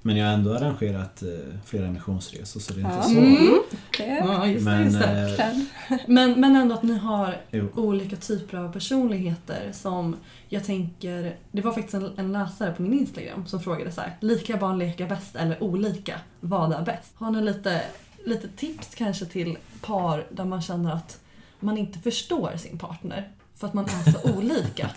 Men 0.08 0.18
jag 0.18 0.26
har 0.28 0.34
ändå 0.34 0.54
arrangerat 0.54 1.22
eh, 1.22 1.30
flera 1.66 1.92
missionsresor 1.92 2.60
så 2.60 2.74
det 2.74 2.80
är 2.82 2.86
inte 2.86 2.96
Ja. 2.98 3.04
så. 3.04 3.10
Mm. 3.18 3.62
Det 3.98 4.06
Ja, 4.26 4.48
just. 4.48 4.66
Men, 4.66 4.84
Just 4.84 5.00
det. 5.00 5.44
eh. 5.90 5.98
Men, 6.08 6.40
men 6.40 6.56
ändå 6.56 6.76
att 6.76 6.84
ni 6.84 6.98
har 6.98 7.38
jo. 7.52 7.68
olika 7.76 8.16
typer 8.16 8.58
av 8.58 8.74
personligheter 8.74 9.70
som 9.74 10.16
jag 10.50 10.64
tänker... 10.66 11.36
Det 11.52 11.62
var 11.62 11.72
faktiskt 11.72 11.94
en, 11.94 12.12
en 12.18 12.32
läsare 12.32 12.72
på 12.74 12.82
min 12.82 12.94
Instagram 13.00 13.46
som 13.46 13.60
frågade 13.60 13.92
så 13.92 14.02
här. 14.02 14.18
Lika 14.22 14.58
barn 14.58 14.80
leka 14.80 15.06
bäst 15.06 15.36
eller 15.36 15.64
olika? 15.64 16.20
Vad 16.40 16.74
är 16.74 16.82
bäst? 16.86 17.12
Har 17.16 17.32
ni 17.32 17.42
lite, 17.42 17.82
lite 18.26 18.48
tips 18.48 18.96
kanske 18.96 19.26
till 19.26 19.58
par 19.82 20.26
där 20.30 20.46
man 20.46 20.62
känner 20.62 20.94
att 20.94 21.20
man 21.60 21.78
inte 21.78 22.00
förstår 22.00 22.52
sin 22.58 22.78
partner 22.78 23.32
för 23.66 23.80
att 23.80 23.88
man 23.88 24.00
är 24.06 24.12
så 24.12 24.38
olika? 24.38 24.90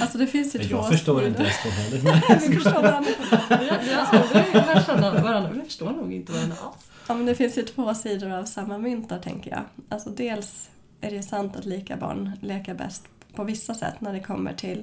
Alltså 0.00 0.18
det 0.18 0.26
finns 0.26 0.54
ju 0.54 0.58
två 0.58 0.76
Jag 0.76 0.88
förstår 0.88 1.26
inte 1.26 1.42
Ester 1.42 1.70
heller. 1.70 1.98
Vi 2.48 2.54
förstår 2.54 2.82
varandra. 2.82 3.10
Vi 3.48 3.70
vi 3.84 3.94
alltså, 3.94 4.38
vi 4.52 4.52
lär 4.52 4.82
känna 4.82 5.22
varandra, 5.22 5.50
vi 5.54 5.60
förstår 5.60 5.90
nog 5.90 6.12
inte 6.12 6.32
varandra 6.32 6.56
alls. 6.62 6.90
Ja, 7.08 7.14
men 7.14 7.26
det 7.26 7.34
finns 7.34 7.58
ju 7.58 7.62
två 7.62 7.94
sidor 7.94 8.30
av 8.30 8.44
samma 8.44 8.78
mynt 8.78 9.08
där, 9.08 9.18
tänker 9.18 9.50
jag. 9.50 9.62
Alltså 9.88 10.10
dels 10.10 10.70
är 11.00 11.10
det 11.10 11.22
sant 11.22 11.56
att 11.56 11.64
lika 11.64 11.96
barn 11.96 12.32
leker 12.40 12.74
bäst 12.74 13.04
på 13.34 13.44
vissa 13.44 13.74
sätt 13.74 14.00
när 14.00 14.12
det 14.12 14.20
kommer 14.20 14.54
till 14.54 14.82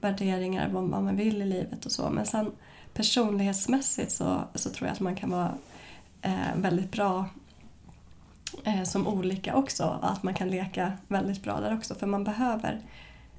värderingar, 0.00 0.68
vad 0.68 0.84
man 0.84 1.16
vill 1.16 1.42
i 1.42 1.46
livet 1.46 1.86
och 1.86 1.92
så. 1.92 2.10
Men 2.10 2.26
sen 2.26 2.52
personlighetsmässigt 2.94 4.12
så, 4.12 4.40
så 4.54 4.70
tror 4.70 4.86
jag 4.86 4.92
att 4.92 5.00
man 5.00 5.16
kan 5.16 5.30
vara 5.30 5.54
eh, 6.22 6.56
väldigt 6.56 6.92
bra 6.92 7.26
eh, 8.64 8.82
som 8.82 9.06
olika 9.06 9.56
också. 9.56 9.98
Att 10.02 10.22
man 10.22 10.34
kan 10.34 10.50
leka 10.50 10.92
väldigt 11.08 11.42
bra 11.42 11.60
där 11.60 11.76
också. 11.76 11.94
För 11.94 12.06
man 12.06 12.24
behöver 12.24 12.80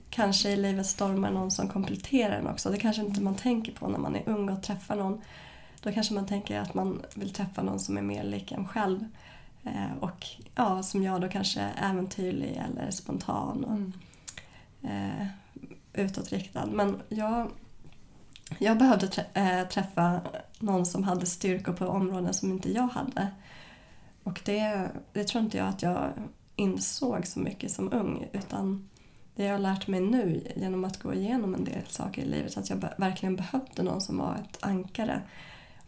kanske 0.09 0.49
i 0.49 0.55
livets 0.55 0.89
stormar 0.89 1.31
någon 1.31 1.51
som 1.51 1.67
kompletterar 1.67 2.35
en 2.39 2.47
också. 2.47 2.69
Det 2.69 2.77
kanske 2.77 3.01
inte 3.01 3.21
man 3.21 3.35
tänker 3.35 3.71
på 3.71 3.87
när 3.87 3.99
man 3.99 4.15
är 4.15 4.29
ung 4.29 4.49
och 4.49 4.63
träffar 4.63 4.95
någon. 4.95 5.21
Då 5.81 5.91
kanske 5.91 6.13
man 6.13 6.25
tänker 6.25 6.59
att 6.59 6.73
man 6.73 7.01
vill 7.15 7.33
träffa 7.33 7.61
någon 7.63 7.79
som 7.79 7.97
är 7.97 8.01
mer 8.01 8.23
lik 8.23 8.51
en 8.51 8.67
själv. 8.67 9.05
Eh, 9.63 9.97
och 9.99 10.25
ja, 10.55 10.83
som 10.83 11.03
jag 11.03 11.21
då 11.21 11.27
kanske 11.27 11.61
äventyrlig 11.61 12.61
eller 12.69 12.91
spontan 12.91 13.63
och 13.63 13.77
Mm. 13.77 13.93
eh, 14.83 15.27
utåtriktad. 15.93 16.65
Men 16.65 17.01
jag, 17.09 17.47
jag 18.59 18.77
behövde 18.77 19.07
trä, 19.07 19.25
eh, 19.33 19.67
träffa 19.67 20.21
någon 20.59 20.85
som 20.85 21.03
hade 21.03 21.25
styrkor 21.25 21.73
på 21.73 21.87
områden 21.87 22.33
som 22.33 22.51
inte 22.51 22.71
jag 22.71 22.87
hade. 22.87 23.27
Och 24.29 24.41
det, 24.45 24.91
det 25.13 25.23
tror 25.23 25.43
inte 25.43 25.57
jag 25.57 25.67
att 25.67 25.81
jag 25.81 26.11
insåg 26.55 27.27
så 27.27 27.39
mycket 27.39 27.71
som 27.71 27.93
ung 27.93 28.27
utan 28.33 28.89
det 29.35 29.43
jag 29.43 29.51
har 29.51 29.59
lärt 29.59 29.87
mig 29.87 29.99
nu 29.99 30.51
genom 30.55 30.85
att 30.85 30.99
gå 30.99 31.13
igenom 31.13 31.55
en 31.55 31.63
del 31.63 31.85
saker 31.87 32.21
i 32.21 32.25
livet 32.25 32.57
att 32.57 32.69
jag 32.69 32.85
verkligen 32.97 33.35
behövde 33.35 33.83
någon 33.83 34.01
som 34.01 34.17
var 34.17 34.35
ett 34.35 34.57
ankare. 34.59 35.21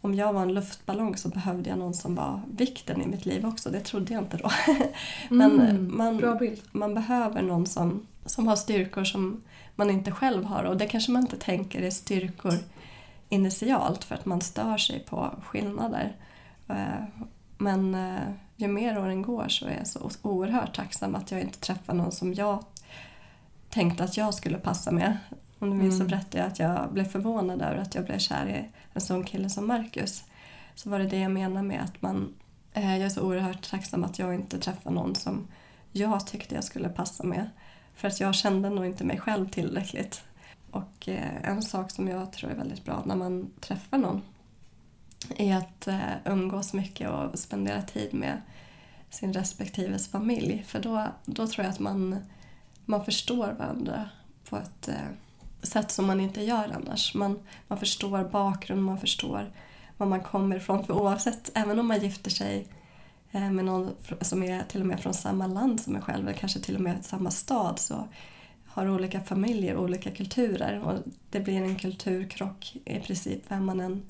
Om 0.01 0.15
jag 0.15 0.33
var 0.33 0.41
en 0.41 0.53
luftballong 0.53 1.17
så 1.17 1.29
behövde 1.29 1.69
jag 1.69 1.79
någon 1.79 1.93
som 1.93 2.15
var 2.15 2.41
vikten 2.51 3.01
i 3.01 3.07
mitt 3.07 3.25
liv 3.25 3.45
också. 3.45 3.69
Det 3.69 3.79
trodde 3.79 4.13
jag 4.13 4.23
inte 4.23 4.37
då. 4.37 4.51
Men 5.29 5.51
Mm, 5.51 5.97
man, 5.97 6.37
man 6.71 6.93
behöver 6.93 7.41
någon 7.41 7.65
som, 7.65 8.07
som 8.25 8.47
har 8.47 8.55
styrkor 8.55 9.03
som 9.03 9.43
man 9.75 9.89
inte 9.89 10.11
själv 10.11 10.43
har 10.43 10.63
och 10.63 10.77
det 10.77 10.87
kanske 10.87 11.11
man 11.11 11.21
inte 11.21 11.37
tänker 11.37 11.81
är 11.81 11.89
styrkor 11.89 12.53
initialt 13.29 14.03
för 14.03 14.15
att 14.15 14.25
man 14.25 14.41
stör 14.41 14.77
sig 14.77 14.99
på 14.99 15.35
skillnader. 15.43 16.15
Men 17.61 17.95
eh, 17.95 18.21
ju 18.55 18.67
mer 18.67 18.99
åren 18.99 19.21
går 19.21 19.47
så 19.47 19.65
är 19.65 19.77
jag 19.77 19.87
så 19.87 20.11
oerhört 20.21 20.75
tacksam 20.75 21.15
att 21.15 21.31
jag 21.31 21.41
inte 21.41 21.59
träffar 21.59 21.93
någon 21.93 22.11
som 22.11 22.33
jag 22.33 22.65
tänkte 23.69 24.03
att 24.03 24.17
jag 24.17 24.33
skulle 24.33 24.57
passa 24.57 24.91
med. 24.91 25.17
Om 25.59 25.69
du 25.69 25.75
minns 25.75 25.97
så 25.97 26.03
Mm. 26.03 26.07
berättade 26.11 26.37
jag 26.37 26.47
att 26.47 26.59
jag 26.59 26.93
blev 26.93 27.05
förvånad 27.05 27.61
över 27.61 27.77
att 27.77 27.95
jag 27.95 28.05
blev 28.05 28.17
kär 28.17 28.47
i 28.47 28.69
en 28.93 29.01
sån 29.01 29.23
kille 29.23 29.49
som 29.49 29.67
Marcus. 29.67 30.23
Så 30.75 30.89
var 30.89 30.99
det 30.99 31.07
det 31.07 31.19
jag 31.19 31.31
menar 31.31 31.63
med 31.63 31.81
att 31.81 32.01
man... 32.01 32.33
Eh, 32.73 32.91
jag 32.97 33.05
är 33.05 33.09
så 33.09 33.21
oerhört 33.21 33.69
tacksam 33.69 34.03
att 34.03 34.19
jag 34.19 34.33
inte 34.35 34.59
träffar 34.59 34.91
någon 34.91 35.15
som 35.15 35.47
jag 35.91 36.27
tyckte 36.27 36.55
jag 36.55 36.63
skulle 36.63 36.89
passa 36.89 37.23
med. 37.23 37.49
För 37.95 38.07
att 38.07 38.19
jag 38.19 38.35
kände 38.35 38.69
nog 38.69 38.85
inte 38.85 39.03
mig 39.03 39.19
själv 39.19 39.49
tillräckligt. 39.49 40.21
Och 40.71 41.09
eh, 41.09 41.49
en 41.49 41.61
sak 41.61 41.91
som 41.91 42.07
jag 42.07 42.31
tror 42.33 42.51
är 42.51 42.55
väldigt 42.55 42.85
bra 42.85 43.03
när 43.05 43.15
man 43.15 43.49
träffar 43.59 43.97
någon 43.97 44.21
är 45.37 45.57
att 45.57 45.87
eh, 45.87 46.13
umgås 46.25 46.73
mycket 46.73 47.09
och 47.09 47.39
spendera 47.39 47.81
tid 47.81 48.13
med 48.13 48.41
sin 49.09 49.33
respektives 49.33 50.07
familj. 50.07 50.63
För 50.67 50.79
då, 50.79 51.07
då 51.25 51.47
tror 51.47 51.65
jag 51.65 51.73
att 51.73 51.79
man, 51.79 52.15
man 52.85 53.05
förstår 53.05 53.53
varandra 53.59 54.09
på 54.49 54.57
ett 54.57 54.87
eh, 54.87 54.95
sätt 55.61 55.91
som 55.91 56.05
man 56.05 56.21
inte 56.21 56.43
gör 56.43 56.71
annars. 56.75 57.13
Man, 57.15 57.39
man 57.67 57.79
förstår 57.79 58.23
bakgrund, 58.23 58.83
man 58.83 58.99
förstår 58.99 59.51
var 59.97 60.07
man 60.07 60.23
kommer 60.23 60.55
ifrån. 60.55 60.85
För 60.85 60.93
oavsett, 60.93 61.51
även 61.53 61.79
om 61.79 61.87
man 61.87 61.99
gifter 61.99 62.31
sig 62.31 62.67
eh, 63.31 63.51
med 63.51 63.65
någon 63.65 63.89
som 64.21 64.43
är 64.43 64.63
till 64.63 64.81
och 64.81 64.87
med 64.87 64.99
från 64.99 65.13
samma 65.13 65.47
land 65.47 65.81
som 65.81 65.95
en 65.95 66.01
själv, 66.01 66.27
eller 66.27 66.37
kanske 66.37 66.59
till 66.59 66.75
och 66.75 66.81
med 66.81 67.05
samma 67.05 67.31
stad, 67.31 67.79
så 67.79 68.07
har 68.65 68.89
olika 68.89 69.21
familjer 69.21 69.77
olika 69.77 70.11
kulturer 70.11 70.79
och 70.83 70.99
det 71.29 71.39
blir 71.39 71.61
en 71.61 71.75
kulturkrock 71.75 72.75
i 72.85 72.99
princip 72.99 73.41
vem 73.47 73.65
man 73.65 73.79
än 73.79 74.01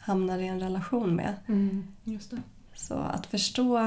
hamnar 0.00 0.38
i 0.38 0.46
en 0.46 0.60
relation 0.60 1.14
med. 1.16 1.34
Mm. 1.46 1.86
Så 2.74 2.94
att 2.94 3.26
förstå 3.26 3.78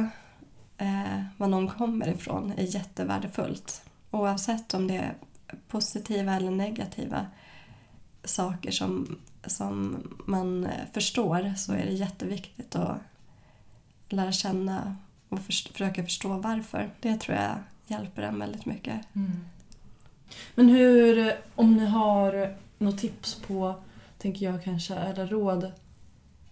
eh, 0.78 1.24
var 1.38 1.48
någon 1.48 1.68
kommer 1.68 2.08
ifrån 2.08 2.54
är 2.58 2.64
jättevärdefullt. 2.76 3.82
Oavsett 4.12 4.74
om 4.74 4.88
det 4.88 4.98
är 4.98 5.14
positiva 5.68 6.34
eller 6.36 6.52
negativa 6.52 7.26
saker 8.24 8.72
som, 8.72 9.20
som 9.46 10.04
man 10.26 10.66
eh, 10.66 10.72
förstår 10.94 11.54
så 11.58 11.74
är 11.74 11.86
det 11.86 11.92
jätteviktigt 11.94 12.76
att 12.76 12.98
lära 14.10 14.32
känna 14.32 14.96
och 15.30 15.40
först- 15.40 15.72
försöka 15.72 16.04
förstå 16.04 16.38
varför. 16.38 16.90
Det 17.00 17.18
tror 17.18 17.38
jag 17.38 17.56
hjälper 17.88 18.22
en 18.22 18.40
väldigt 18.40 18.66
mycket. 18.66 19.02
Men 20.56 20.70
hur, 20.70 21.36
om 21.56 21.74
ni 21.76 21.86
har 21.86 22.56
något 22.78 22.98
tips 22.98 23.36
på, 23.48 23.76
tänker 24.18 24.46
jag 24.46 24.64
kanske, 24.64 24.96
eller 24.96 25.28
råd. 25.28 25.72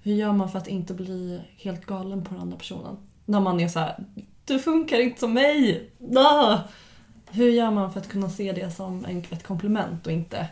Hur 0.04 0.14
gör 0.14 0.34
man 0.34 0.52
för 0.52 0.58
att 0.58 0.68
inte 0.68 0.94
bli 0.94 1.42
helt 1.58 1.86
galen 1.86 2.24
på 2.24 2.34
den 2.34 2.42
andra 2.42 2.58
personen? 2.58 2.98
När 3.26 3.40
man 3.40 3.60
är 3.60 3.68
så 3.68 3.80
här, 3.80 4.04
du 4.46 4.60
funkar 4.60 5.00
inte 5.00 5.20
som 5.20 5.34
mig! 5.34 5.90
Ah! 6.16 6.58
Hur 7.30 7.50
gör 7.50 7.72
man 7.72 7.94
för 7.94 8.00
att 8.00 8.10
kunna 8.10 8.30
se 8.30 8.52
det 8.52 8.72
som 8.72 9.06
en, 9.06 9.24
ett 9.30 9.44
komplement 9.44 10.08
och 10.08 10.14
inte 10.14 10.48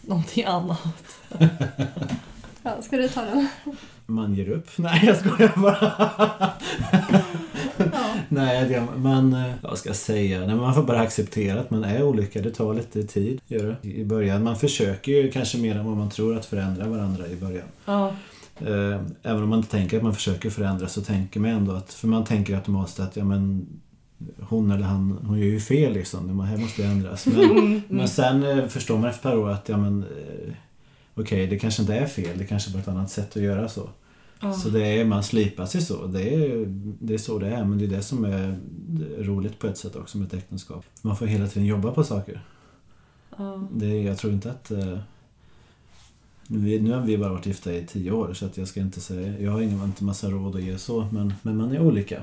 någonting 0.00 0.44
annat? 0.44 1.18
Ja, 2.62 2.82
ska 2.82 2.96
du 2.96 3.08
ta 3.08 3.24
den? 3.24 3.48
Man 4.06 4.34
ger 4.34 4.48
upp. 4.48 4.70
Nej, 4.78 5.02
jag 5.06 5.16
skojar 5.16 5.52
bara. 5.56 5.92
Ja. 7.78 8.14
Nej, 8.28 8.68
det, 8.68 8.86
man, 8.96 9.32
eh, 9.32 9.52
vad 9.62 9.78
ska 9.78 9.88
jag 9.88 9.96
säga? 9.96 10.46
Nej, 10.46 10.56
man 10.56 10.74
får 10.74 10.82
bara 10.82 11.00
acceptera 11.00 11.60
att 11.60 11.70
man 11.70 11.84
är 11.84 12.02
olika. 12.02 12.40
Det 12.40 12.50
tar 12.50 12.74
lite 12.74 13.02
tid. 13.02 13.40
Gör 13.46 13.76
det. 13.82 13.88
I 13.88 14.04
början. 14.04 14.44
Man 14.44 14.56
försöker 14.56 15.12
ju 15.12 15.30
kanske 15.30 15.58
mer 15.58 15.76
än 15.76 15.84
vad 15.84 15.96
man 15.96 16.10
tror 16.10 16.36
att 16.36 16.46
förändra 16.46 16.88
varandra 16.88 17.28
i 17.28 17.36
början. 17.36 17.66
Ja. 17.84 18.14
Eh, 18.60 19.00
Även 19.22 19.42
om 19.42 19.48
man 19.48 19.58
inte 19.58 19.70
tänker 19.70 19.96
att 19.96 20.02
man 20.02 20.14
försöker 20.14 20.50
förändra 20.50 20.88
så 20.88 21.02
tänker 21.02 21.40
man 21.40 21.50
ändå 21.50 21.72
att... 21.72 21.92
För 21.92 22.08
man 22.08 22.24
tänker 22.24 22.54
automatiskt 22.54 23.00
att 23.00 23.16
ja, 23.16 23.24
men, 23.24 23.66
hon 24.40 24.70
eller 24.70 24.84
han, 24.84 25.18
hon 25.26 25.38
gör 25.38 25.46
ju 25.46 25.60
fel 25.60 25.92
liksom. 25.92 26.38
Det 26.38 26.44
här 26.44 26.56
måste 26.56 26.84
ändras. 26.84 27.26
Men, 27.26 27.82
men 27.88 28.08
sen 28.08 28.42
eh, 28.42 28.66
förstår 28.66 28.98
man 28.98 29.10
efter 29.10 29.28
ett 29.28 29.34
par 29.34 29.40
år 29.40 29.50
att 29.50 29.68
ja, 29.68 29.76
men, 29.76 30.02
eh, 30.02 30.52
okej, 31.14 31.46
det 31.46 31.58
kanske 31.58 31.82
inte 31.82 31.94
är 31.94 32.06
fel. 32.06 32.38
Det 32.38 32.44
kanske 32.44 32.70
bara 32.70 32.78
är 32.78 32.82
ett 32.82 32.88
annat 32.88 33.10
sätt 33.10 33.36
att 33.36 33.42
göra 33.42 33.68
så. 33.68 33.88
Ja. 34.40 34.52
Så 34.52 34.68
det 34.68 34.86
är, 34.86 35.04
man 35.04 35.24
slipar 35.24 35.66
sig 35.66 35.82
så. 35.82 36.06
Det 36.06 36.34
är, 36.34 36.64
det 37.00 37.14
är 37.14 37.18
så 37.18 37.38
det 37.38 37.48
är. 37.48 37.64
Men 37.64 37.78
det 37.78 37.84
är 37.84 37.88
det 37.88 38.02
som 38.02 38.24
är 38.24 38.58
roligt 39.18 39.58
på 39.58 39.66
ett 39.66 39.78
sätt 39.78 39.96
också 39.96 40.18
med 40.18 40.26
ett 40.26 40.34
äktenskap. 40.34 40.84
Man 41.02 41.16
får 41.16 41.26
hela 41.26 41.46
tiden 41.46 41.66
jobba 41.66 41.90
på 41.92 42.04
saker. 42.04 42.40
Ja. 43.38 43.68
Det, 43.72 44.02
jag 44.02 44.18
tror 44.18 44.32
inte 44.32 44.50
att... 44.50 44.72
vi, 46.48 46.80
nu 46.80 46.92
har 46.92 47.00
vi 47.00 47.18
bara 47.18 47.32
varit 47.32 47.46
gifta 47.46 47.74
i 47.74 47.86
tio 47.86 48.10
år 48.10 48.34
så 48.34 48.46
att 48.46 48.56
jag 48.56 48.68
ska 48.68 48.80
inte 48.80 49.00
säga... 49.00 49.40
Jag 49.40 49.50
har 49.50 49.60
ingen 49.60 49.84
inte 49.84 50.04
massa 50.04 50.30
råd 50.30 50.56
att 50.56 50.62
ge 50.62 50.78
så 50.78 51.08
men, 51.12 51.34
men 51.42 51.56
man 51.56 51.72
är 51.72 51.80
olika. 51.80 52.20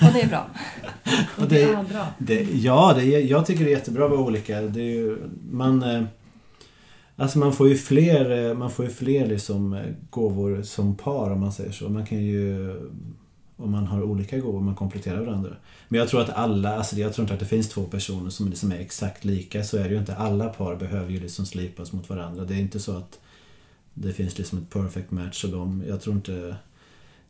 Och 0.00 0.12
det 0.12 0.22
är 0.22 0.28
bra. 0.28 0.50
Och 1.38 1.48
det 1.48 1.62
är 1.62 1.82
bra. 1.82 2.06
Det, 2.18 2.42
ja, 2.42 2.92
det, 2.96 3.04
jag 3.04 3.46
tycker 3.46 3.64
det 3.64 3.70
är 3.70 3.76
jättebra 3.76 4.04
att 4.04 4.10
vara 4.10 4.20
olika. 4.20 4.60
Det 4.60 4.80
är 4.80 4.94
ju, 4.94 5.18
man, 5.50 5.82
eh, 5.82 6.02
alltså 7.16 7.38
man 7.38 7.52
får 7.52 7.68
ju 7.68 7.76
fler, 7.76 8.48
eh, 8.48 8.54
man 8.54 8.70
får 8.70 8.84
ju 8.84 8.90
fler 8.90 9.26
liksom 9.26 9.72
eh, 9.72 9.80
gåvor 10.10 10.62
som 10.62 10.96
par 10.96 11.30
om 11.30 11.40
man 11.40 11.52
säger 11.52 11.72
så. 11.72 11.88
Man 11.88 12.06
kan 12.06 12.18
ju, 12.18 12.74
om 13.56 13.70
man 13.70 13.86
har 13.86 14.02
olika 14.02 14.38
gåvor, 14.38 14.60
man 14.60 14.74
kompletterar 14.74 15.20
varandra. 15.20 15.50
Men 15.88 16.00
jag 16.00 16.08
tror 16.08 16.20
att 16.20 16.30
alla, 16.30 16.76
alltså 16.76 16.96
jag 16.96 17.12
tror 17.14 17.22
inte 17.24 17.34
att 17.34 17.40
det 17.40 17.46
finns 17.46 17.68
två 17.68 17.84
personer 17.84 18.30
som 18.30 18.48
liksom 18.48 18.72
är 18.72 18.76
exakt 18.78 19.24
lika. 19.24 19.64
Så 19.64 19.76
är 19.76 19.84
det 19.84 19.90
ju 19.90 19.98
inte. 19.98 20.16
Alla 20.16 20.48
par 20.48 20.76
behöver 20.76 21.10
ju 21.12 21.20
liksom 21.20 21.46
slipas 21.46 21.92
mot 21.92 22.08
varandra. 22.08 22.44
Det 22.44 22.54
är 22.54 22.58
inte 22.58 22.80
så 22.80 22.96
att 22.96 23.20
det 23.94 24.12
finns 24.12 24.38
liksom 24.38 24.58
ett 24.58 24.70
perfect 24.70 25.10
match 25.10 25.44
och 25.44 25.50
de, 25.50 25.84
jag 25.88 26.00
tror 26.00 26.16
inte 26.16 26.56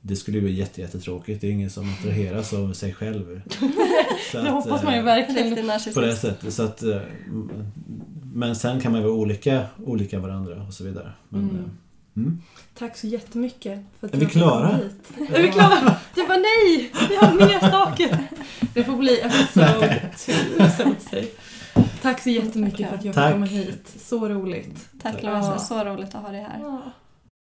det 0.00 0.16
skulle 0.16 0.38
ju 0.38 0.44
bli 0.44 0.52
jätte, 0.52 0.80
jättetråkigt. 0.80 1.40
Det 1.40 1.46
är 1.46 1.50
ingen 1.52 1.70
som 1.70 1.92
attraheras 1.92 2.52
av 2.52 2.72
sig 2.72 2.94
själv. 2.94 3.40
Så 4.32 4.38
Det 4.38 4.42
att, 4.42 4.48
hoppas 4.48 4.82
man 4.82 4.92
ju 4.92 4.98
eh, 4.98 5.04
verkligen. 5.04 5.70
På 5.94 6.00
det 6.00 6.16
sättet. 6.16 6.54
Så 6.54 6.62
att, 6.62 6.82
eh, 6.82 7.00
men 8.34 8.56
sen 8.56 8.80
kan 8.80 8.92
man 8.92 9.00
ju 9.00 9.06
vara 9.06 9.16
olika, 9.16 9.66
olika 9.84 10.18
varandra 10.18 10.62
och 10.68 10.74
så 10.74 10.84
vidare. 10.84 11.12
Men, 11.28 11.40
Mm. 11.50 11.70
Mm. 12.16 12.42
Tack 12.78 12.96
så 12.96 13.06
jättemycket 13.06 13.78
för 14.00 14.06
att 14.06 14.14
Är 14.14 14.18
du 14.18 14.26
vi 14.26 14.32
klara? 14.32 14.76
hit. 14.76 15.30
Är 15.34 15.42
vi 15.42 15.48
klara? 15.52 15.96
Du 16.14 16.26
bara 16.26 16.38
nej! 16.38 16.92
Vi 17.08 17.16
har 17.16 17.32
mer 17.32 17.70
saker! 17.70 18.18
Det 18.74 18.84
får 18.84 18.96
bli 18.96 19.20
episode 19.20 20.00
two, 20.18 20.32
så 20.76 20.90
att 20.90 21.02
säga. 21.02 21.26
Tack 22.02 22.22
så 22.22 22.30
jättemycket 22.30 22.88
för 22.88 22.96
att 22.96 23.04
jag 23.04 23.14
fick 23.14 23.24
komma 23.32 23.46
hit. 23.46 23.94
Så 24.00 24.28
roligt. 24.28 24.88
Tack 25.02 25.12
Tack. 25.14 25.22
Lovisa, 25.22 25.50
Ja. 25.52 25.58
så 25.58 25.84
roligt 25.84 26.14
att 26.14 26.22
ha 26.22 26.30
dig 26.30 26.40
här. 26.40 26.58
Ja. 26.62 26.82